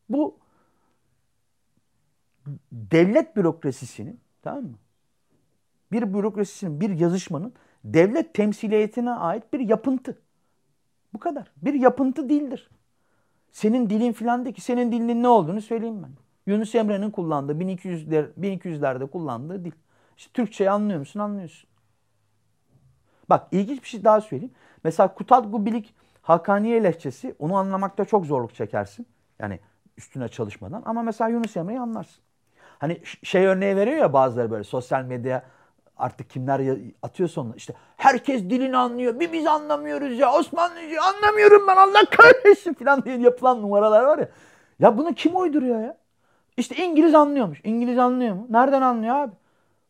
Bu 0.08 0.38
devlet 2.72 3.36
bürokrasisinin 3.36 4.20
tamam 4.42 4.64
mı? 4.64 4.78
Bir 5.92 6.14
bürokrasisinin, 6.14 6.80
bir 6.80 6.90
yazışmanın 6.90 7.54
devlet 7.84 8.34
temsiliyetine 8.34 9.10
ait 9.10 9.52
bir 9.52 9.60
yapıntı. 9.60 10.22
Bu 11.14 11.18
kadar. 11.18 11.52
Bir 11.56 11.74
yapıntı 11.74 12.28
değildir. 12.28 12.70
Senin 13.50 13.90
dilin 13.90 14.12
filan 14.12 14.44
değil 14.44 14.56
ki. 14.56 14.60
Senin 14.60 14.92
dilinin 14.92 15.22
ne 15.22 15.28
olduğunu 15.28 15.60
söyleyeyim 15.60 16.02
ben. 16.02 16.12
Yunus 16.52 16.74
Emre'nin 16.74 17.10
kullandığı 17.10 17.52
1200'ler 17.52 18.26
1200'lerde 18.40 19.10
kullandığı 19.10 19.64
dil. 19.64 19.72
İşte 20.16 20.32
Türkçeyi 20.32 20.70
anlıyor 20.70 20.98
musun? 20.98 21.20
Anlıyorsun. 21.20 21.70
Bak 23.30 23.48
ilginç 23.52 23.82
bir 23.82 23.88
şey 23.88 24.04
daha 24.04 24.20
söyleyeyim. 24.20 24.54
Mesela 24.84 25.14
Kutatgu 25.14 25.66
Bilik 25.66 25.94
Hakaniye 26.22 26.82
lehçesi 26.82 27.34
onu 27.38 27.56
anlamakta 27.56 28.04
çok 28.04 28.26
zorluk 28.26 28.54
çekersin. 28.54 29.06
Yani 29.38 29.60
üstüne 29.96 30.28
çalışmadan. 30.28 30.82
Ama 30.86 31.02
mesela 31.02 31.30
Yunus 31.30 31.56
Emre'yi 31.56 31.80
anlarsın. 31.80 32.22
Hani 32.78 33.00
şey 33.22 33.46
örneği 33.46 33.76
veriyor 33.76 33.96
ya 33.96 34.12
bazıları 34.12 34.50
böyle 34.50 34.64
sosyal 34.64 35.04
medya 35.04 35.42
artık 35.96 36.30
kimler 36.30 36.78
atıyor 37.02 37.28
sonuna 37.28 37.54
işte 37.56 37.74
herkes 37.96 38.42
dilini 38.42 38.76
anlıyor 38.76 39.20
bir 39.20 39.32
biz 39.32 39.46
anlamıyoruz 39.46 40.18
ya 40.18 40.32
Osmanlıca 40.32 41.02
anlamıyorum 41.02 41.66
ben 41.68 41.76
Allah 41.76 42.04
kahretsin 42.10 42.74
falan 42.74 43.04
diye 43.04 43.18
yapılan 43.18 43.62
numaralar 43.62 44.04
var 44.04 44.18
ya. 44.18 44.28
Ya 44.80 44.98
bunu 44.98 45.14
kim 45.14 45.36
uyduruyor 45.36 45.80
ya? 45.80 45.96
İşte 46.56 46.76
İngiliz 46.76 47.14
anlıyormuş. 47.14 47.60
İngiliz 47.64 47.98
anlıyor 47.98 48.34
mu? 48.34 48.46
Nereden 48.50 48.82
anlıyor 48.82 49.16
abi? 49.16 49.32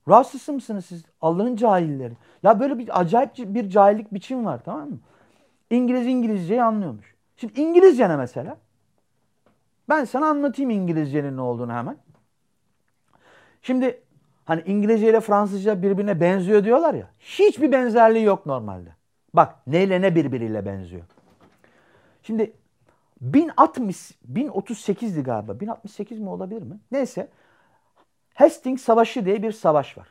Rahatsız 0.09 0.49
mısınız 0.49 0.87
siz? 0.87 1.05
Allah'ın 1.21 1.57
cahilleri. 1.57 2.15
Ya 2.43 2.61
böyle 2.61 2.79
bir 2.79 3.01
acayip 3.01 3.37
bir 3.37 3.71
cahillik 3.71 4.15
biçim 4.15 4.45
var 4.45 4.61
tamam 4.65 4.91
mı? 4.91 4.99
İngiliz 5.71 6.07
İngilizceyi 6.07 6.63
anlıyormuş. 6.63 7.15
Şimdi 7.37 7.61
İngilizce 7.61 8.09
ne 8.09 8.17
mesela? 8.17 8.57
Ben 9.89 10.05
sana 10.05 10.27
anlatayım 10.27 10.71
İngilizcenin 10.71 11.37
ne 11.37 11.41
olduğunu 11.41 11.73
hemen. 11.73 11.97
Şimdi 13.63 14.01
hani 14.45 14.63
İngilizce 14.67 15.11
ile 15.11 15.21
Fransızca 15.21 15.83
birbirine 15.83 16.21
benziyor 16.21 16.65
diyorlar 16.65 16.95
ya. 16.95 17.11
Hiçbir 17.19 17.73
benzerliği 17.73 18.25
yok 18.25 18.47
normalde. 18.47 18.89
Bak 19.35 19.67
neyle 19.67 20.01
ne 20.01 20.15
birbiriyle 20.15 20.67
benziyor. 20.67 21.03
Şimdi 22.23 22.53
1060 23.21 24.13
1038'di 24.33 25.23
galiba. 25.23 25.61
1068 25.61 26.19
mi 26.19 26.29
olabilir 26.29 26.63
mi? 26.63 26.81
Neyse. 26.93 27.29
Hastings 28.35 28.83
Savaşı 28.83 29.25
diye 29.25 29.43
bir 29.43 29.53
savaş 29.53 29.99
var. 29.99 30.09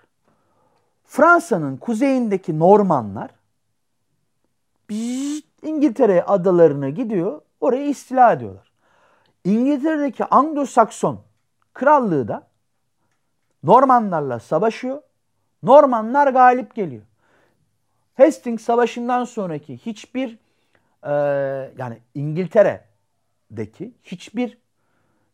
Fransa'nın 1.06 1.78
kuzeyindeki 1.78 2.60
Normanlar 2.60 3.30
İngiltere 5.62 6.24
adalarına 6.24 6.90
gidiyor. 6.90 7.42
Orayı 7.62 7.90
istila 7.90 8.34
ediyorlar. 8.34 8.72
İngiltere'deki 9.44 10.24
Anglo-Sakson 10.24 11.18
krallığı 11.74 12.28
da 12.28 12.48
Normanlarla 13.64 14.40
savaşıyor. 14.40 15.02
Normanlar 15.64 16.28
galip 16.28 16.76
geliyor. 16.76 17.04
Hastings 18.18 18.64
Savaşı'ndan 18.64 19.24
sonraki 19.24 19.78
hiçbir 19.78 20.38
e, 21.04 21.12
yani 21.78 21.98
İngiltere'deki 22.16 23.94
hiçbir 24.04 24.58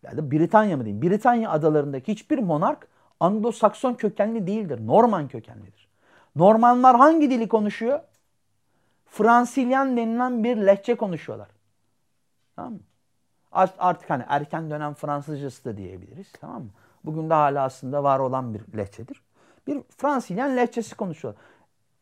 yani 0.10 0.32
Britanya 0.32 0.78
mı 0.78 0.86
diyeyim 0.86 1.02
Britanya 1.02 1.52
adalarındaki 1.52 2.12
hiçbir 2.12 2.40
monark 2.40 2.88
Anglo-Sakson 3.20 3.98
kökenli 3.98 4.48
değildir. 4.48 4.88
Norman 4.88 5.28
kökenlidir. 5.28 5.88
Normanlar 6.36 6.98
hangi 6.98 7.30
dili 7.30 7.48
konuşuyor? 7.48 8.00
Fransilyan 9.06 9.98
denilen 9.98 10.44
bir 10.44 10.58
lehçe 10.58 10.96
konuşuyorlar. 10.96 11.48
Tamam 12.56 12.74
mı? 12.74 12.80
Artık 13.80 14.10
hani 14.10 14.24
erken 14.28 14.70
dönem 14.72 14.94
Fransızcası 14.94 15.66
da 15.66 15.78
diyebiliriz. 15.78 16.32
Tamam 16.42 16.62
mı? 16.62 16.70
Bugün 17.06 17.30
de 17.30 17.34
hala 17.34 17.64
aslında 17.64 18.04
var 18.04 18.20
olan 18.20 18.54
bir 18.54 18.78
lehçedir. 18.78 19.22
Bir 19.68 19.82
Fransilyan 19.98 20.58
lehçesi 20.58 20.96
konuşuyorlar. 20.96 21.42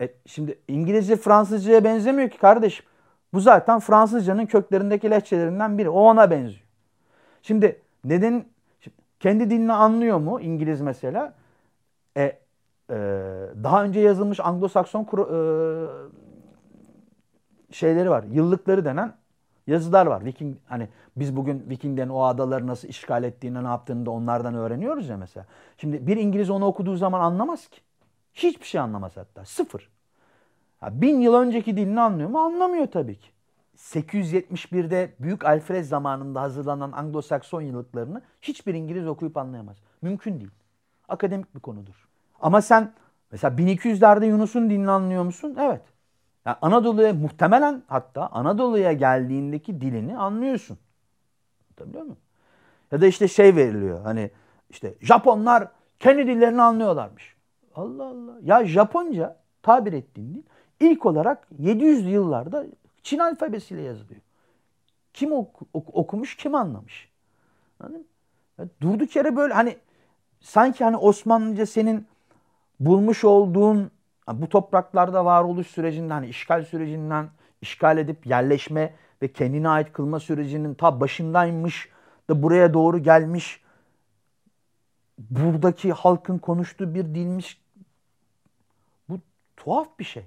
E, 0.00 0.08
şimdi 0.26 0.58
İngilizce 0.68 1.16
Fransızcaya 1.16 1.84
benzemiyor 1.84 2.30
ki 2.30 2.38
kardeşim. 2.38 2.86
Bu 3.34 3.40
zaten 3.40 3.80
Fransızcanın 3.80 4.46
köklerindeki 4.46 5.10
lehçelerinden 5.10 5.78
biri. 5.78 5.88
O 5.88 6.00
ona 6.00 6.30
benziyor. 6.30 6.66
Şimdi 7.42 7.82
neden 8.08 8.44
kendi 9.20 9.50
dilini 9.50 9.72
anlıyor 9.72 10.18
mu 10.18 10.40
İngiliz 10.40 10.80
mesela? 10.80 11.34
E, 12.16 12.22
e, 12.22 12.96
daha 13.62 13.84
önce 13.84 14.00
yazılmış 14.00 14.38
Anglo-Sakson 14.38 15.04
e, 15.04 15.36
şeyleri 17.72 18.10
var. 18.10 18.24
Yıllıkları 18.30 18.84
denen 18.84 19.12
yazılar 19.66 20.06
var. 20.06 20.24
Viking 20.24 20.56
hani 20.66 20.88
biz 21.16 21.36
bugün 21.36 21.64
Vikinglerin 21.70 22.08
o 22.08 22.22
adaları 22.22 22.66
nasıl 22.66 22.88
işgal 22.88 23.24
ettiğini, 23.24 23.64
ne 23.64 23.68
yaptığını 23.68 24.06
da 24.06 24.10
onlardan 24.10 24.54
öğreniyoruz 24.54 25.08
ya 25.08 25.16
mesela. 25.16 25.46
Şimdi 25.78 26.06
bir 26.06 26.16
İngiliz 26.16 26.50
onu 26.50 26.66
okuduğu 26.66 26.96
zaman 26.96 27.20
anlamaz 27.20 27.68
ki. 27.68 27.80
Hiçbir 28.34 28.66
şey 28.66 28.80
anlamaz 28.80 29.16
hatta. 29.16 29.44
Sıfır. 29.44 29.88
Ha, 30.80 31.00
bin 31.00 31.20
yıl 31.20 31.34
önceki 31.34 31.76
dilini 31.76 32.00
anlıyor 32.00 32.28
mu? 32.28 32.38
Anlamıyor 32.38 32.86
tabii 32.86 33.18
ki. 33.18 33.28
871'de 33.76 35.14
Büyük 35.20 35.44
Alfred 35.44 35.84
zamanında 35.84 36.42
hazırlanan 36.42 36.92
Anglo-Sakson 36.92 37.60
yıllıklarını 37.60 38.22
hiçbir 38.42 38.74
İngiliz 38.74 39.06
okuyup 39.06 39.36
anlayamaz. 39.36 39.76
Mümkün 40.02 40.40
değil. 40.40 40.50
Akademik 41.08 41.54
bir 41.54 41.60
konudur. 41.60 42.08
Ama 42.40 42.62
sen 42.62 42.92
mesela 43.32 43.56
1200'lerde 43.56 44.26
Yunus'un 44.26 44.70
dilini 44.70 44.90
anlıyor 44.90 45.24
musun? 45.24 45.56
Evet. 45.60 45.82
Yani 46.46 46.56
Anadolu'ya 46.62 47.14
muhtemelen 47.14 47.82
hatta 47.86 48.26
Anadolu'ya 48.26 48.92
geldiğindeki 48.92 49.80
dilini 49.80 50.18
anlıyorsun. 50.18 50.78
Biliyor 51.80 52.04
musun? 52.04 52.22
Ya 52.92 53.00
da 53.00 53.06
işte 53.06 53.28
şey 53.28 53.56
veriliyor 53.56 54.02
hani 54.02 54.30
işte 54.70 54.94
Japonlar 55.00 55.68
kendi 55.98 56.26
dillerini 56.26 56.62
anlıyorlarmış. 56.62 57.36
Allah 57.74 58.04
Allah. 58.04 58.38
Ya 58.42 58.64
Japonca 58.64 59.36
tabir 59.62 59.92
ettiğin 59.92 60.34
dil 60.34 60.42
ilk 60.80 61.06
olarak 61.06 61.48
700'lü 61.62 62.08
yıllarda 62.08 62.66
Çin 63.06 63.18
alfabesiyle 63.18 63.82
yazılıyor. 63.82 64.20
Kim 65.14 65.32
ok- 65.32 65.62
ok- 65.72 65.94
okumuş, 65.94 66.36
kim 66.36 66.54
anlamış? 66.54 67.08
Anladın 67.80 68.00
mı? 68.00 68.06
Ya 68.58 68.66
durduk 68.80 69.16
yere 69.16 69.36
böyle 69.36 69.54
hani 69.54 69.78
sanki 70.40 70.84
hani 70.84 70.96
Osmanlıca 70.96 71.66
senin 71.66 72.06
bulmuş 72.80 73.24
olduğun 73.24 73.90
bu 74.32 74.48
topraklarda 74.48 75.24
varoluş 75.24 75.66
sürecinden, 75.66 76.10
hani 76.14 76.28
işgal 76.28 76.64
sürecinden 76.64 77.28
işgal 77.60 77.98
edip 77.98 78.26
yerleşme 78.26 78.94
ve 79.22 79.32
kendine 79.32 79.68
ait 79.68 79.92
kılma 79.92 80.20
sürecinin 80.20 80.74
ta 80.74 81.00
başındaymış 81.00 81.88
da 82.30 82.42
buraya 82.42 82.74
doğru 82.74 82.98
gelmiş 82.98 83.60
buradaki 85.18 85.92
halkın 85.92 86.38
konuştuğu 86.38 86.94
bir 86.94 87.04
dilmiş. 87.04 87.62
Bu 89.08 89.20
tuhaf 89.56 89.98
bir 89.98 90.04
şey. 90.04 90.26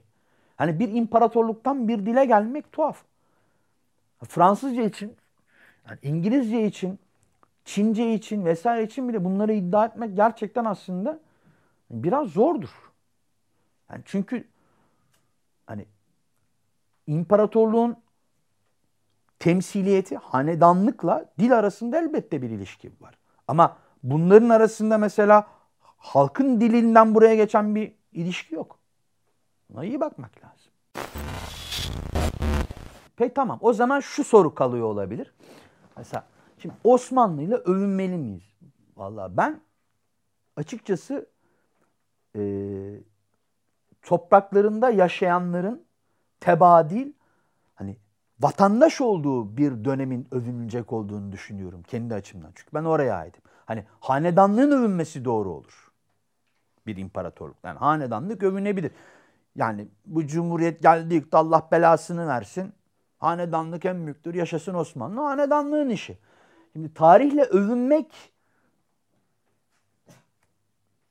Hani 0.59 0.79
bir 0.79 0.93
imparatorluktan 0.93 1.87
bir 1.87 2.05
dile 2.05 2.25
gelmek 2.25 2.71
tuhaf. 2.71 3.03
Fransızca 4.27 4.83
için, 4.83 5.15
yani 5.89 5.99
İngilizce 6.03 6.65
için, 6.65 6.99
Çince 7.65 8.13
için 8.13 8.45
vesaire 8.45 8.83
için 8.83 9.09
bile 9.09 9.25
bunları 9.25 9.53
iddia 9.53 9.85
etmek 9.85 10.15
gerçekten 10.15 10.65
aslında 10.65 11.19
biraz 11.91 12.27
zordur. 12.27 12.69
Yani 13.91 14.01
çünkü 14.05 14.47
hani 15.67 15.85
imparatorluğun 17.07 17.97
temsiliyeti 19.39 20.17
hanedanlıkla 20.17 21.25
dil 21.39 21.57
arasında 21.57 21.97
elbette 21.97 22.41
bir 22.41 22.49
ilişki 22.49 22.91
var. 23.01 23.17
Ama 23.47 23.77
bunların 24.03 24.49
arasında 24.49 24.97
mesela 24.97 25.47
halkın 25.97 26.61
dilinden 26.61 27.15
buraya 27.15 27.35
geçen 27.35 27.75
bir 27.75 27.93
ilişki 28.11 28.55
yok. 28.55 28.78
Buna 29.69 29.83
iyi 29.85 29.99
bakmak 29.99 30.31
lazım. 30.43 30.71
Peki 33.15 33.33
tamam 33.33 33.59
o 33.61 33.73
zaman 33.73 33.99
şu 33.99 34.23
soru 34.23 34.55
kalıyor 34.55 34.85
olabilir. 34.85 35.33
Mesela 35.97 36.23
şimdi 36.57 36.75
Osmanlı 36.83 37.41
ile 37.41 37.55
övünmeli 37.55 38.17
miyiz? 38.17 38.43
Vallahi 38.97 39.38
ben 39.38 39.61
açıkçası 40.55 41.29
e, 42.35 42.41
topraklarında 44.01 44.89
yaşayanların 44.89 45.83
tebadil 46.39 47.13
hani 47.75 47.97
vatandaş 48.39 49.01
olduğu 49.01 49.57
bir 49.57 49.85
dönemin 49.85 50.27
övünülecek 50.31 50.93
olduğunu 50.93 51.31
düşünüyorum 51.31 51.83
kendi 51.83 52.13
açımdan. 52.13 52.51
Çünkü 52.55 52.71
ben 52.73 52.83
oraya 52.83 53.15
aitim. 53.15 53.41
Hani 53.65 53.85
hanedanlığın 53.99 54.71
övünmesi 54.71 55.25
doğru 55.25 55.51
olur. 55.51 55.91
Bir 56.88 56.97
imparatorluk. 56.97 57.57
Yani 57.63 57.79
hanedanlık 57.79 58.43
övünebilir. 58.43 58.91
Yani 59.59 59.87
bu 60.05 60.27
cumhuriyet 60.27 60.81
geldi 60.81 61.13
yıktı 61.13 61.37
Allah 61.37 61.67
belasını 61.71 62.27
versin. 62.27 62.73
Hanedanlık 63.17 63.85
en 63.85 64.05
büyüktür. 64.05 64.33
Yaşasın 64.33 64.73
Osmanlı. 64.73 65.21
Hanedanlığın 65.21 65.89
işi. 65.89 66.17
Şimdi 66.73 66.93
tarihle 66.93 67.43
övünmek 67.43 68.33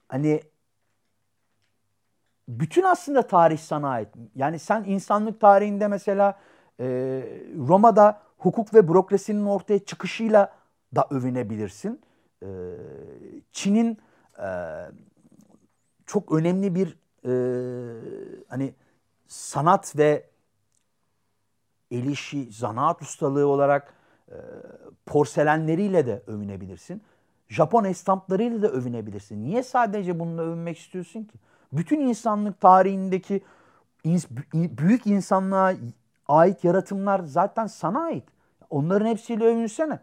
hani 0.08 0.42
bütün 2.48 2.82
aslında 2.82 3.22
tarih 3.22 3.58
sana 3.58 3.88
ait. 3.88 4.08
Yani 4.34 4.58
sen 4.58 4.84
insanlık 4.84 5.40
tarihinde 5.40 5.88
mesela 5.88 6.38
e, 6.80 6.86
Roma'da 7.56 8.22
hukuk 8.38 8.74
ve 8.74 8.88
bürokrasinin 8.88 9.44
ortaya 9.44 9.78
çıkışıyla 9.78 10.52
da 10.96 11.06
övünebilirsin. 11.10 12.00
E, 12.42 12.46
Çin'in 13.52 13.98
e, 14.38 14.48
çok 16.06 16.32
önemli 16.32 16.74
bir 16.74 17.07
e, 17.28 17.34
hani 18.48 18.74
sanat 19.26 19.98
ve 19.98 20.30
el 21.90 22.04
işi, 22.04 22.52
zanaat 22.52 23.02
ustalığı 23.02 23.46
olarak 23.46 23.94
e, 24.28 24.36
porselenleriyle 25.06 26.06
de 26.06 26.22
övünebilirsin. 26.26 27.02
Japon 27.48 27.84
estamplarıyla 27.84 28.62
da 28.62 28.68
övünebilirsin. 28.68 29.44
Niye 29.44 29.62
sadece 29.62 30.18
bununla 30.18 30.42
övünmek 30.42 30.78
istiyorsun 30.78 31.24
ki? 31.24 31.38
Bütün 31.72 32.00
insanlık 32.00 32.60
tarihindeki 32.60 33.42
büyük 34.54 35.06
insanlığa 35.06 35.74
ait 36.28 36.64
yaratımlar 36.64 37.20
zaten 37.20 37.66
sana 37.66 38.02
ait. 38.04 38.24
Onların 38.70 39.06
hepsiyle 39.06 39.44
övünsene. 39.44 40.00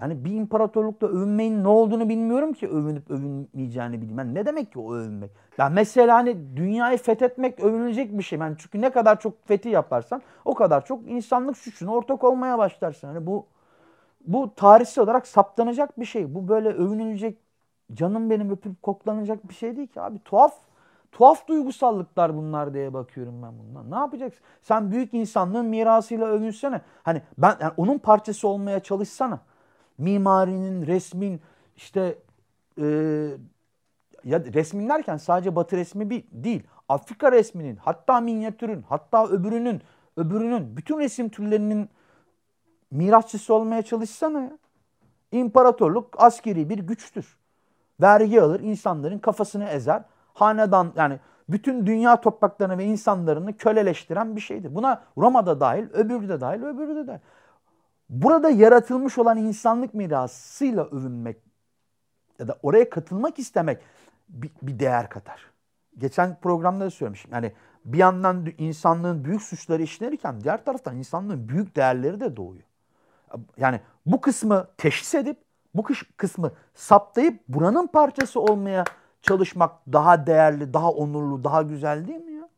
Yani 0.00 0.24
bir 0.24 0.32
imparatorlukta 0.34 1.06
övünmeyin 1.06 1.64
ne 1.64 1.68
olduğunu 1.68 2.08
bilmiyorum 2.08 2.52
ki 2.52 2.68
övünüp 2.68 3.10
övünmeyeceğini 3.10 4.02
bilmem. 4.02 4.26
Yani 4.26 4.34
ne 4.34 4.46
demek 4.46 4.72
ki 4.72 4.78
o 4.78 4.94
övünmek? 4.94 5.30
Ya 5.58 5.68
mesela 5.68 6.14
hani 6.16 6.56
dünyayı 6.56 6.98
fethetmek 6.98 7.60
övünülecek 7.60 8.18
bir 8.18 8.22
şey. 8.22 8.38
Yani 8.38 8.56
çünkü 8.58 8.80
ne 8.80 8.90
kadar 8.90 9.20
çok 9.20 9.46
fethi 9.48 9.68
yaparsan 9.68 10.22
o 10.44 10.54
kadar 10.54 10.84
çok 10.84 11.08
insanlık 11.10 11.56
suçuna 11.56 11.92
ortak 11.94 12.24
olmaya 12.24 12.58
başlarsın. 12.58 13.08
Hani 13.08 13.26
bu 13.26 13.46
bu 14.26 14.54
tarihsel 14.56 15.04
olarak 15.04 15.26
saptanacak 15.26 16.00
bir 16.00 16.04
şey. 16.04 16.34
Bu 16.34 16.48
böyle 16.48 16.68
övünülecek 16.68 17.38
canım 17.94 18.30
benim 18.30 18.50
öpüp 18.50 18.82
koklanacak 18.82 19.48
bir 19.48 19.54
şey 19.54 19.76
değil 19.76 19.88
ki 19.88 20.00
abi. 20.00 20.18
Tuhaf 20.24 20.54
tuhaf 21.12 21.48
duygusallıklar 21.48 22.36
bunlar 22.36 22.74
diye 22.74 22.94
bakıyorum 22.94 23.42
ben 23.42 23.52
bundan. 23.58 23.90
Ne 23.90 23.96
yapacaksın? 23.96 24.44
Sen 24.62 24.90
büyük 24.90 25.14
insanlığın 25.14 25.66
mirasıyla 25.66 26.26
övünsene. 26.26 26.80
Hani 27.02 27.22
ben 27.38 27.56
yani 27.60 27.72
onun 27.76 27.98
parçası 27.98 28.48
olmaya 28.48 28.80
çalışsana 28.80 29.40
mimarinin, 29.98 30.86
resmin 30.86 31.40
işte 31.76 32.18
e, 32.78 32.84
ya 34.24 34.44
resmin 34.44 34.88
derken 34.88 35.16
sadece 35.16 35.56
batı 35.56 35.76
resmi 35.76 36.10
bir 36.10 36.24
değil. 36.32 36.62
Afrika 36.88 37.32
resminin, 37.32 37.76
hatta 37.76 38.20
minyatürün, 38.20 38.84
hatta 38.88 39.26
öbürünün, 39.26 39.82
öbürünün, 40.16 40.76
bütün 40.76 40.98
resim 40.98 41.28
türlerinin 41.28 41.88
mirasçısı 42.90 43.54
olmaya 43.54 43.82
çalışsana 43.82 44.40
ya. 44.40 44.58
İmparatorluk 45.32 46.14
askeri 46.18 46.68
bir 46.68 46.78
güçtür. 46.78 47.36
Vergi 48.00 48.42
alır, 48.42 48.60
insanların 48.60 49.18
kafasını 49.18 49.64
ezer. 49.64 50.02
Hanedan 50.34 50.92
yani 50.96 51.20
bütün 51.48 51.86
dünya 51.86 52.20
topraklarını 52.20 52.78
ve 52.78 52.84
insanlarını 52.84 53.56
köleleştiren 53.56 54.36
bir 54.36 54.40
şeydir. 54.40 54.74
Buna 54.74 55.02
Roma'da 55.16 55.60
dahil, 55.60 55.90
öbürü 55.92 56.28
de 56.28 56.40
dahil, 56.40 56.62
öbürü 56.62 56.96
de 56.96 57.06
dahil. 57.06 57.20
Burada 58.10 58.50
yaratılmış 58.50 59.18
olan 59.18 59.36
insanlık 59.36 59.94
mirasıyla 59.94 60.84
övünmek 60.84 61.36
ya 62.38 62.48
da 62.48 62.58
oraya 62.62 62.90
katılmak 62.90 63.38
istemek 63.38 63.78
bir, 64.28 64.50
bir 64.62 64.78
değer 64.78 65.08
katar. 65.08 65.50
Geçen 65.98 66.40
programda 66.40 66.84
da 66.84 66.90
söylemişim. 66.90 67.30
Yani 67.32 67.52
bir 67.84 67.98
yandan 67.98 68.46
insanlığın 68.58 69.24
büyük 69.24 69.42
suçları 69.42 69.82
işlenirken 69.82 70.40
diğer 70.40 70.64
taraftan 70.64 70.96
insanlığın 70.96 71.48
büyük 71.48 71.76
değerleri 71.76 72.20
de 72.20 72.36
doğuyor. 72.36 72.62
Yani 73.56 73.80
bu 74.06 74.20
kısmı 74.20 74.66
teşhis 74.76 75.14
edip 75.14 75.36
bu 75.74 75.82
kısmı 76.16 76.52
saptayıp 76.74 77.48
buranın 77.48 77.86
parçası 77.86 78.40
olmaya 78.40 78.84
çalışmak 79.22 79.72
daha 79.92 80.26
değerli, 80.26 80.74
daha 80.74 80.90
onurlu, 80.90 81.44
daha 81.44 81.62
güzel 81.62 82.08
değil 82.08 82.20
mi 82.20 82.32
ya? 82.32 82.48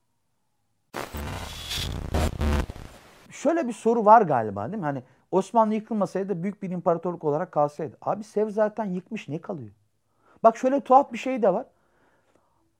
Şöyle 3.41 3.69
bir 3.69 3.73
soru 3.73 4.05
var 4.05 4.23
galiba 4.23 4.67
değil 4.67 4.79
mi? 4.79 4.85
Hani 4.85 5.03
Osmanlı 5.31 5.75
yıkılmasaydı 5.75 6.43
büyük 6.43 6.63
bir 6.63 6.71
imparatorluk 6.71 7.25
olarak 7.25 7.53
kalsaydı. 7.53 7.97
Abi 8.03 8.25
Sev 8.25 8.51
zaten 8.51 8.85
yıkmış 8.85 9.29
ne 9.29 9.39
kalıyor? 9.39 9.71
Bak 10.43 10.57
şöyle 10.57 10.81
tuhaf 10.81 11.13
bir 11.13 11.19
şey 11.19 11.43
de 11.43 11.53
var. 11.53 11.67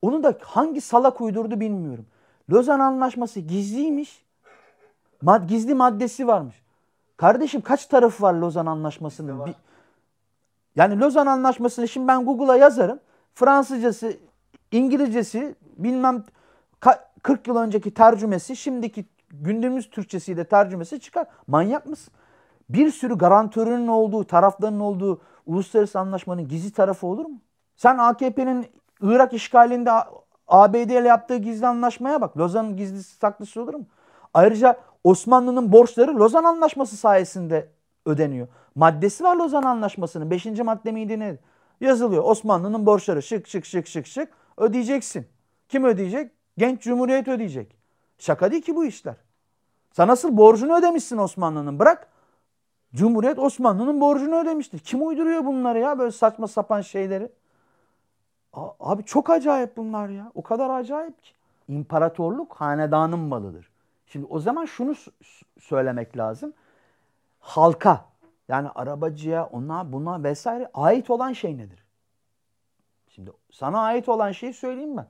Onu 0.03 0.23
da 0.23 0.39
hangi 0.43 0.81
salak 0.81 1.21
uydurdu 1.21 1.61
bilmiyorum. 1.61 2.07
Lozan 2.51 2.81
Anlaşması 2.81 3.41
gizliymiş. 3.41 4.25
Mad 5.23 5.49
gizli 5.49 5.75
maddesi 5.75 6.27
varmış. 6.27 6.63
Kardeşim 7.17 7.61
kaç 7.61 7.87
tarafı 7.87 8.23
var 8.23 8.35
Lozan 8.35 8.67
Anlaşması'nın? 8.67 9.39
Var. 9.39 9.51
Yani 10.77 11.01
Lozan 11.01 11.27
Anlaşması'nı 11.27 11.89
şimdi 11.89 12.09
ben 12.09 12.25
Google'a 12.25 12.57
yazarım. 12.57 13.01
Fransızcası, 13.35 14.17
İngilizcesi, 14.73 15.55
bilmem 15.77 16.25
40 17.23 17.49
yıl 17.49 17.57
önceki 17.57 17.95
tercümesi, 17.95 18.57
şimdiki 18.57 19.05
gündemimiz 19.31 19.91
Türkçesiyle 19.91 20.45
tercümesi 20.45 21.01
çıkar. 21.01 21.27
Manyak 21.47 21.87
mısın? 21.87 22.13
bir 22.71 22.91
sürü 22.91 23.19
garantörünün 23.19 23.89
olduğu, 23.89 24.25
taraflarının 24.25 24.81
olduğu 24.81 25.21
uluslararası 25.47 25.99
anlaşmanın 25.99 26.49
gizli 26.49 26.73
tarafı 26.73 27.07
olur 27.07 27.25
mu? 27.25 27.41
Sen 27.77 27.99
AKP'nin 27.99 28.67
Irak 29.03 29.33
işgalinde 29.33 29.91
ABD 30.49 30.75
ile 30.75 31.09
yaptığı 31.09 31.37
gizli 31.37 31.67
anlaşmaya 31.67 32.21
bak. 32.21 32.39
Lozan'ın 32.39 32.77
gizlisi 32.77 33.17
saklısı 33.17 33.63
olur 33.63 33.75
mu? 33.75 33.87
Ayrıca 34.35 34.77
Osmanlı'nın 35.05 35.73
borçları 35.73 36.19
Lozan 36.19 36.45
Anlaşması 36.45 36.97
sayesinde 36.97 37.69
ödeniyor. 38.07 38.49
Maddesi 38.75 39.25
var 39.25 39.37
Lozan 39.37 39.63
Anlaşması'nın. 39.63 40.31
Beşinci 40.31 40.63
madde 40.63 40.93
miydi 40.93 41.19
ne? 41.19 41.37
Yazılıyor. 41.81 42.25
Osmanlı'nın 42.25 42.87
borçları 42.87 43.23
şık 43.23 43.49
şık 43.49 43.65
şık 43.65 43.87
şık 43.87 44.07
şık 44.07 44.29
ödeyeceksin. 44.57 45.27
Kim 45.69 45.85
ödeyecek? 45.85 46.33
Genç 46.59 46.83
Cumhuriyet 46.83 47.29
ödeyecek. 47.29 47.80
Şaka 48.21 48.51
değil 48.51 48.63
ki 48.63 48.77
bu 48.77 48.85
işler. 48.85 49.15
Sen 49.93 50.09
nasıl 50.09 50.37
borcunu 50.37 50.77
ödemişsin 50.77 51.19
Osmanlı'nın? 51.19 51.79
Bırak 51.79 52.09
Cumhuriyet 52.95 53.39
Osmanlı'nın 53.39 54.01
borcunu 54.01 54.41
ödemiştir. 54.41 54.79
Kim 54.79 55.07
uyduruyor 55.07 55.45
bunları 55.45 55.79
ya 55.79 55.99
böyle 55.99 56.13
saçma 56.13 56.49
sapan 56.49 56.81
şeyleri? 56.81 57.33
Abi 58.81 59.05
çok 59.05 59.31
acayip 59.31 59.77
bunlar 59.77 60.09
ya. 60.09 60.33
O 60.35 60.43
kadar 60.43 60.71
acayip 60.71 61.23
ki. 61.23 61.33
İmparatorluk 61.69 62.55
hanedanın 62.55 63.19
malıdır. 63.19 63.71
Şimdi 64.07 64.27
o 64.27 64.41
zaman 64.41 64.65
şunu 64.65 64.95
söylemek 65.61 66.17
lazım. 66.17 66.53
Halka 67.41 68.05
yani 68.49 68.69
arabacıya 68.69 69.47
ona 69.47 69.93
buna 69.93 70.23
vesaire 70.23 70.71
ait 70.75 71.11
olan 71.11 71.33
şey 71.33 71.59
nedir? 71.59 71.85
Şimdi 73.09 73.33
sana 73.53 73.81
ait 73.81 74.09
olan 74.09 74.33
şeyi 74.33 74.55
söyleyeyim 74.55 74.97
ben. 74.97 75.07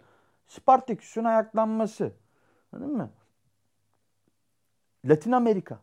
Spartaküs'ün 0.47 1.25
ayaklanması. 1.25 2.13
Anladın 2.73 2.97
mı? 2.97 3.11
Latin 5.05 5.33
Amerika. 5.33 5.79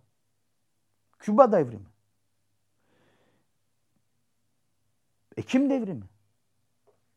Küba 1.19 1.51
devrimi. 1.51 1.85
Ekim 5.37 5.69
devrimi. 5.69 6.03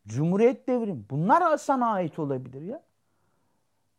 Cumhuriyet 0.06 0.68
devrimi. 0.68 1.02
Bunlar 1.10 1.56
sana 1.56 1.90
ait 1.90 2.18
olabilir 2.18 2.62
ya. 2.62 2.82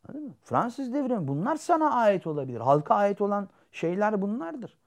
Anladın 0.08 0.28
mı? 0.28 0.34
Fransız 0.44 0.94
devrimi. 0.94 1.28
Bunlar 1.28 1.56
sana 1.56 1.92
ait 1.92 2.28
olabilir. 2.28 2.60
Halka 2.60 2.96
ait 2.96 3.22
olan 3.22 3.50
şeyler 3.72 4.22
bunlardır. 4.22 4.78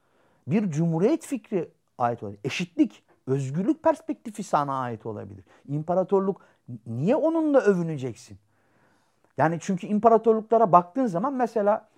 Bir 0.47 0.70
cumhuriyet 0.70 1.27
fikri 1.27 1.70
ait 1.99 2.23
olabilir. 2.23 2.40
Eşitlik, 2.44 3.05
özgürlük 3.27 3.83
perspektifi 3.83 4.42
sana 4.42 4.81
ait 4.81 5.07
olabilir. 5.07 5.44
İmparatorluk 5.68 6.40
niye 6.87 7.16
onunla 7.16 7.61
övüneceksin? 7.61 8.38
Yani 9.37 9.59
çünkü 9.61 9.87
imparatorluklara 9.87 10.73
baktığın 10.73 11.07
zaman 11.07 11.35
mesela 11.35 11.88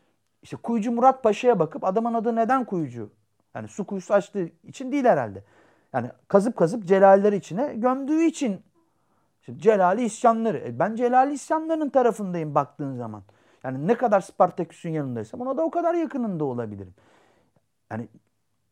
işte 0.42 0.56
Kuyucu 0.56 0.92
Murat 0.92 1.22
Paşa'ya 1.22 1.58
bakıp 1.58 1.84
adamın 1.84 2.14
adı 2.14 2.36
neden 2.36 2.64
Kuyucu? 2.64 3.10
Yani 3.54 3.68
su 3.68 3.86
kuyusu 3.86 4.14
açtığı 4.14 4.48
için 4.64 4.92
değil 4.92 5.04
herhalde. 5.04 5.44
Yani 5.92 6.10
kazıp 6.28 6.56
kazıp 6.56 6.84
Celalileri 6.84 7.36
içine 7.36 7.74
gömdüğü 7.74 8.22
için 8.22 8.60
Şimdi 9.46 9.62
Celali 9.62 10.04
isyanları. 10.04 10.58
E 10.58 10.78
ben 10.78 10.94
Celali 10.94 11.32
isyanlarının 11.32 11.88
tarafındayım 11.88 12.54
baktığın 12.54 12.96
zaman. 12.96 13.22
Yani 13.64 13.86
ne 13.86 13.94
kadar 13.94 14.20
Spartaküs'ün 14.20 14.90
yanındaysam 14.90 15.40
ona 15.40 15.56
da 15.56 15.62
o 15.62 15.70
kadar 15.70 15.94
yakınında 15.94 16.44
olabilirim. 16.44 16.94
Yani 17.90 18.08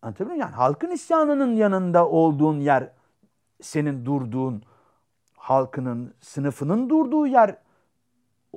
anlatabiliyor 0.03 0.37
muyum? 0.37 0.41
Yani 0.41 0.55
halkın 0.55 0.91
isyanının 0.91 1.55
yanında 1.55 2.09
olduğun 2.09 2.61
yer 2.61 2.91
senin 3.63 4.05
durduğun 4.05 4.63
halkının, 5.37 6.15
sınıfının 6.21 6.89
durduğu 6.91 7.27
yer. 7.27 7.57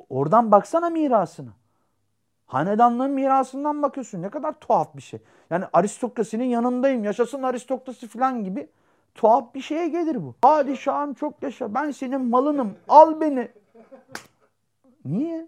Oradan 0.10 0.52
baksana 0.52 0.90
mirasına. 0.90 1.50
Hanedanlığın 2.46 3.12
mirasından 3.12 3.82
bakıyorsun. 3.82 4.22
Ne 4.22 4.30
kadar 4.30 4.60
tuhaf 4.60 4.96
bir 4.96 5.02
şey. 5.02 5.20
Yani 5.50 5.66
aristokrasinin 5.74 6.46
yanındayım. 6.46 7.04
Yaşasın 7.04 7.44
aristokrasi 7.44 8.08
falan 8.08 8.44
gibi 8.44 8.70
tuhaf 9.16 9.56
bir 9.56 9.62
şeye 9.62 9.88
gelir 9.88 10.24
bu. 10.24 10.36
Padişahım 10.42 11.14
çok 11.14 11.44
yaşa. 11.44 11.74
Ben 11.74 11.92
senin 11.92 12.22
malınım. 12.22 12.76
Al 12.88 13.22
beni. 13.22 13.52
Niye? 15.06 15.48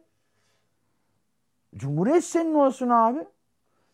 Cumhuriyet 1.76 2.24
senin 2.24 2.54
olsun 2.54 2.90
abi. 2.90 3.26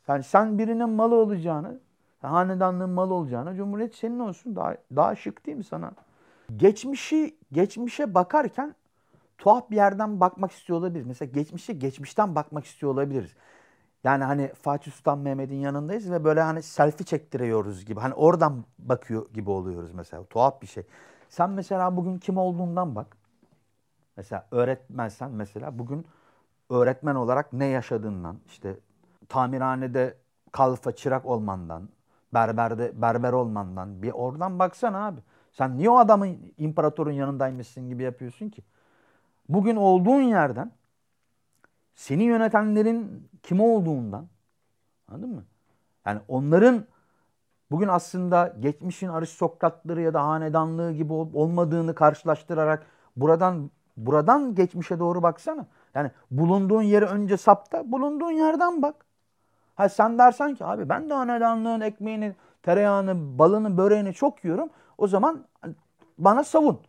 Yani 0.07 0.23
sen 0.23 0.57
birinin 0.57 0.89
malı 0.89 1.15
olacağını, 1.15 1.79
hanedanlığın 2.21 2.89
malı 2.89 3.13
olacağını, 3.13 3.55
cumhuriyet 3.55 3.95
senin 3.95 4.19
olsun. 4.19 4.55
Daha, 4.55 4.75
daha 4.95 5.15
şık 5.15 5.45
değil 5.45 5.57
mi 5.57 5.63
sana? 5.63 5.91
Geçmişi, 6.57 7.37
geçmişe 7.51 8.13
bakarken 8.13 8.75
tuhaf 9.37 9.71
bir 9.71 9.75
yerden 9.75 10.19
bakmak 10.19 10.51
istiyor 10.51 10.79
olabiliriz. 10.79 11.07
Mesela 11.07 11.31
geçmişe 11.31 11.73
geçmişten 11.73 12.35
bakmak 12.35 12.65
istiyor 12.65 12.93
olabiliriz. 12.93 13.35
Yani 14.03 14.23
hani 14.23 14.53
Fatih 14.53 14.91
Sultan 14.91 15.19
Mehmet'in 15.19 15.55
yanındayız 15.55 16.11
ve 16.11 16.23
böyle 16.23 16.41
hani 16.41 16.63
selfie 16.63 17.05
çektiriyoruz 17.05 17.85
gibi. 17.85 17.99
Hani 17.99 18.13
oradan 18.13 18.65
bakıyor 18.79 19.33
gibi 19.33 19.49
oluyoruz 19.49 19.91
mesela. 19.93 20.23
Tuhaf 20.23 20.61
bir 20.61 20.67
şey. 20.67 20.83
Sen 21.29 21.49
mesela 21.49 21.97
bugün 21.97 22.17
kim 22.17 22.37
olduğundan 22.37 22.95
bak. 22.95 23.17
Mesela 24.17 24.47
öğretmensen 24.51 25.31
mesela 25.31 25.79
bugün 25.79 26.05
öğretmen 26.69 27.15
olarak 27.15 27.53
ne 27.53 27.65
yaşadığından, 27.65 28.37
işte 28.47 28.79
tamirhanede 29.29 30.17
kalfa 30.51 30.91
çırak 30.91 31.25
olmandan, 31.25 31.89
berberde 32.33 33.01
berber 33.01 33.33
olmandan 33.33 34.01
bir 34.03 34.11
oradan 34.11 34.59
baksana 34.59 35.07
abi. 35.07 35.21
Sen 35.51 35.77
niye 35.77 35.89
o 35.89 35.97
adamın 35.97 36.53
imparatorun 36.57 37.11
yanındaymışsın 37.11 37.89
gibi 37.89 38.03
yapıyorsun 38.03 38.49
ki? 38.49 38.61
Bugün 39.49 39.75
olduğun 39.75 40.21
yerden 40.21 40.71
seni 41.95 42.23
yönetenlerin 42.23 43.29
kim 43.43 43.61
olduğundan 43.61 44.27
anladın 45.07 45.29
mı? 45.29 45.43
Yani 46.05 46.19
onların 46.27 46.85
bugün 47.71 47.87
aslında 47.87 48.55
geçmişin 48.59 49.07
aristokratları 49.07 50.01
ya 50.01 50.13
da 50.13 50.27
hanedanlığı 50.27 50.91
gibi 50.91 51.13
olmadığını 51.13 51.95
karşılaştırarak 51.95 52.85
buradan 53.15 53.71
buradan 53.97 54.55
geçmişe 54.55 54.99
doğru 54.99 55.23
baksana. 55.23 55.65
Yani 55.95 56.11
bulunduğun 56.31 56.81
yeri 56.81 57.05
önce 57.05 57.37
sapta, 57.37 57.91
bulunduğun 57.91 58.31
yerden 58.31 58.81
bak. 58.81 59.05
Ha 59.75 59.89
sen 59.89 60.17
dersen 60.17 60.55
ki 60.55 60.65
abi 60.65 60.89
ben 60.89 61.09
de 61.09 61.13
hanedanlığın 61.13 61.81
ekmeğini, 61.81 62.35
tereyağını, 62.63 63.39
balını, 63.39 63.77
böreğini 63.77 64.13
çok 64.13 64.43
yiyorum. 64.43 64.69
O 64.97 65.07
zaman 65.07 65.45
bana 66.17 66.43
savun. 66.43 66.79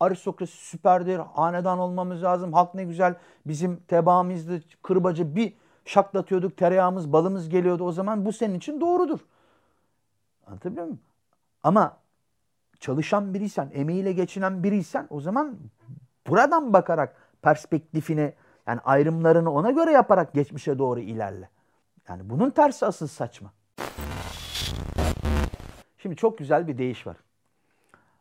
Aristokrasi 0.00 0.56
süperdir, 0.56 1.18
hanedan 1.18 1.78
olmamız 1.78 2.22
lazım. 2.22 2.52
Halk 2.52 2.74
ne 2.74 2.84
güzel 2.84 3.14
bizim 3.46 3.76
tebaamızdı, 3.76 4.60
kırbacı 4.82 5.36
bir 5.36 5.54
şaklatıyorduk, 5.84 6.56
tereyağımız, 6.56 7.12
balımız 7.12 7.48
geliyordu. 7.48 7.84
O 7.84 7.92
zaman 7.92 8.24
bu 8.24 8.32
senin 8.32 8.54
için 8.54 8.80
doğrudur. 8.80 9.20
Anlatabiliyor 10.46 10.84
muyum? 10.84 11.00
Ama 11.62 11.96
çalışan 12.80 13.34
biriysen, 13.34 13.70
emeğiyle 13.74 14.12
geçinen 14.12 14.62
biriysen 14.62 15.06
o 15.10 15.20
zaman 15.20 15.58
buradan 16.26 16.72
bakarak 16.72 17.16
perspektifini 17.42 18.34
yani 18.66 18.80
ayrımlarını 18.80 19.52
ona 19.52 19.70
göre 19.70 19.90
yaparak 19.90 20.34
geçmişe 20.34 20.78
doğru 20.78 21.00
ilerle. 21.00 21.48
Yani 22.08 22.30
bunun 22.30 22.50
tersi 22.50 22.86
asıl 22.86 23.06
saçma. 23.06 23.52
Şimdi 25.98 26.16
çok 26.16 26.38
güzel 26.38 26.68
bir 26.68 26.78
deyiş 26.78 27.06
var. 27.06 27.16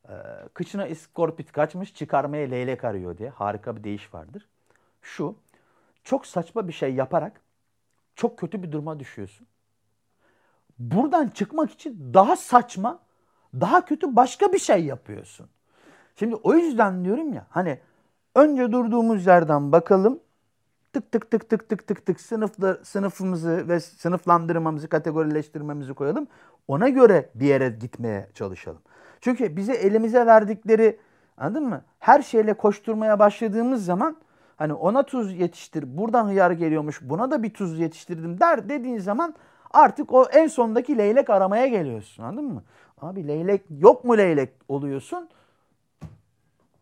Ee, 0.10 0.13
kıçına 0.54 0.88
iskorpit 0.88 1.52
kaçmış 1.52 1.94
çıkarmaya 1.94 2.48
leylek 2.48 2.84
arıyor 2.84 3.18
diye 3.18 3.30
harika 3.30 3.76
bir 3.76 3.84
deyiş 3.84 4.13
vardır. 4.13 4.48
Şu, 5.02 5.36
çok 6.04 6.26
saçma 6.28 6.68
bir 6.68 6.74
şey 6.74 6.94
yaparak 6.94 7.42
çok 8.16 8.38
kötü 8.39 8.63
bir 8.63 8.72
duruma 8.72 9.00
düşüyorsun. 9.00 9.48
Buradan 10.80 11.28
çıkmak 11.28 11.72
için 11.72 12.13
daha 12.13 12.36
saçma, 12.36 13.00
daha 13.54 13.86
kötü 13.86 14.16
başka 14.16 14.54
bir 14.54 14.60
şey 14.60 14.86
yapıyorsun. 14.86 15.50
Şimdi 16.16 16.36
o 16.36 16.54
yüzden 16.54 17.06
diyorum 17.06 17.34
ya 17.34 17.48
hani 17.50 17.80
önce 18.36 18.72
durduğumuz 18.72 19.26
yerden 19.26 19.72
bakalım. 19.72 20.20
Tık 20.94 21.12
tık 21.12 21.32
tık 21.32 21.50
tık 21.50 21.70
tık 21.70 21.88
tık 21.88 22.06
tık 22.06 22.22
sınıflar, 22.22 22.78
sınıfımızı 22.84 23.68
ve 23.68 23.80
sınıflandırmamızı, 23.80 24.88
kategorileştirmemizi 24.88 25.94
koyalım. 25.94 26.28
Ona 26.68 26.89
göre 26.89 27.30
bir 27.36 27.46
yere 27.46 27.70
gitmeye 27.70 28.30
çalışalım. 28.34 28.82
Çünkü 29.24 29.56
bize 29.56 29.74
elimize 29.74 30.26
verdikleri 30.26 31.00
anladın 31.38 31.64
mı? 31.64 31.82
Her 32.00 32.22
şeyle 32.22 32.54
koşturmaya 32.54 33.20
başladığımız 33.20 33.86
zaman 33.86 34.18
hani 34.56 34.74
ona 34.74 35.04
tuz 35.04 35.34
yetiştir, 35.34 35.98
buradan 35.98 36.28
hıyar 36.28 36.52
geliyormuş, 36.52 37.02
buna 37.02 37.32
da 37.32 37.44
bir 37.44 37.54
tuz 37.54 37.80
yetiştirdim 37.80 38.40
der 38.40 38.70
dediğin 38.70 38.98
zaman 38.98 39.36
artık 39.72 40.14
o 40.14 40.26
en 40.26 40.48
sondaki 40.48 40.98
leylek 40.98 41.30
aramaya 41.30 41.68
geliyorsun 41.68 42.24
anladın 42.24 42.54
mı? 42.54 42.64
Abi 43.02 43.28
leylek 43.28 43.62
yok 43.80 44.04
mu 44.04 44.18
leylek 44.18 44.50
oluyorsun? 44.68 45.30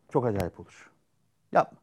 Çok 0.10 0.26
acayip 0.26 0.60
olur. 0.60 0.92
Yapma. 1.52 1.81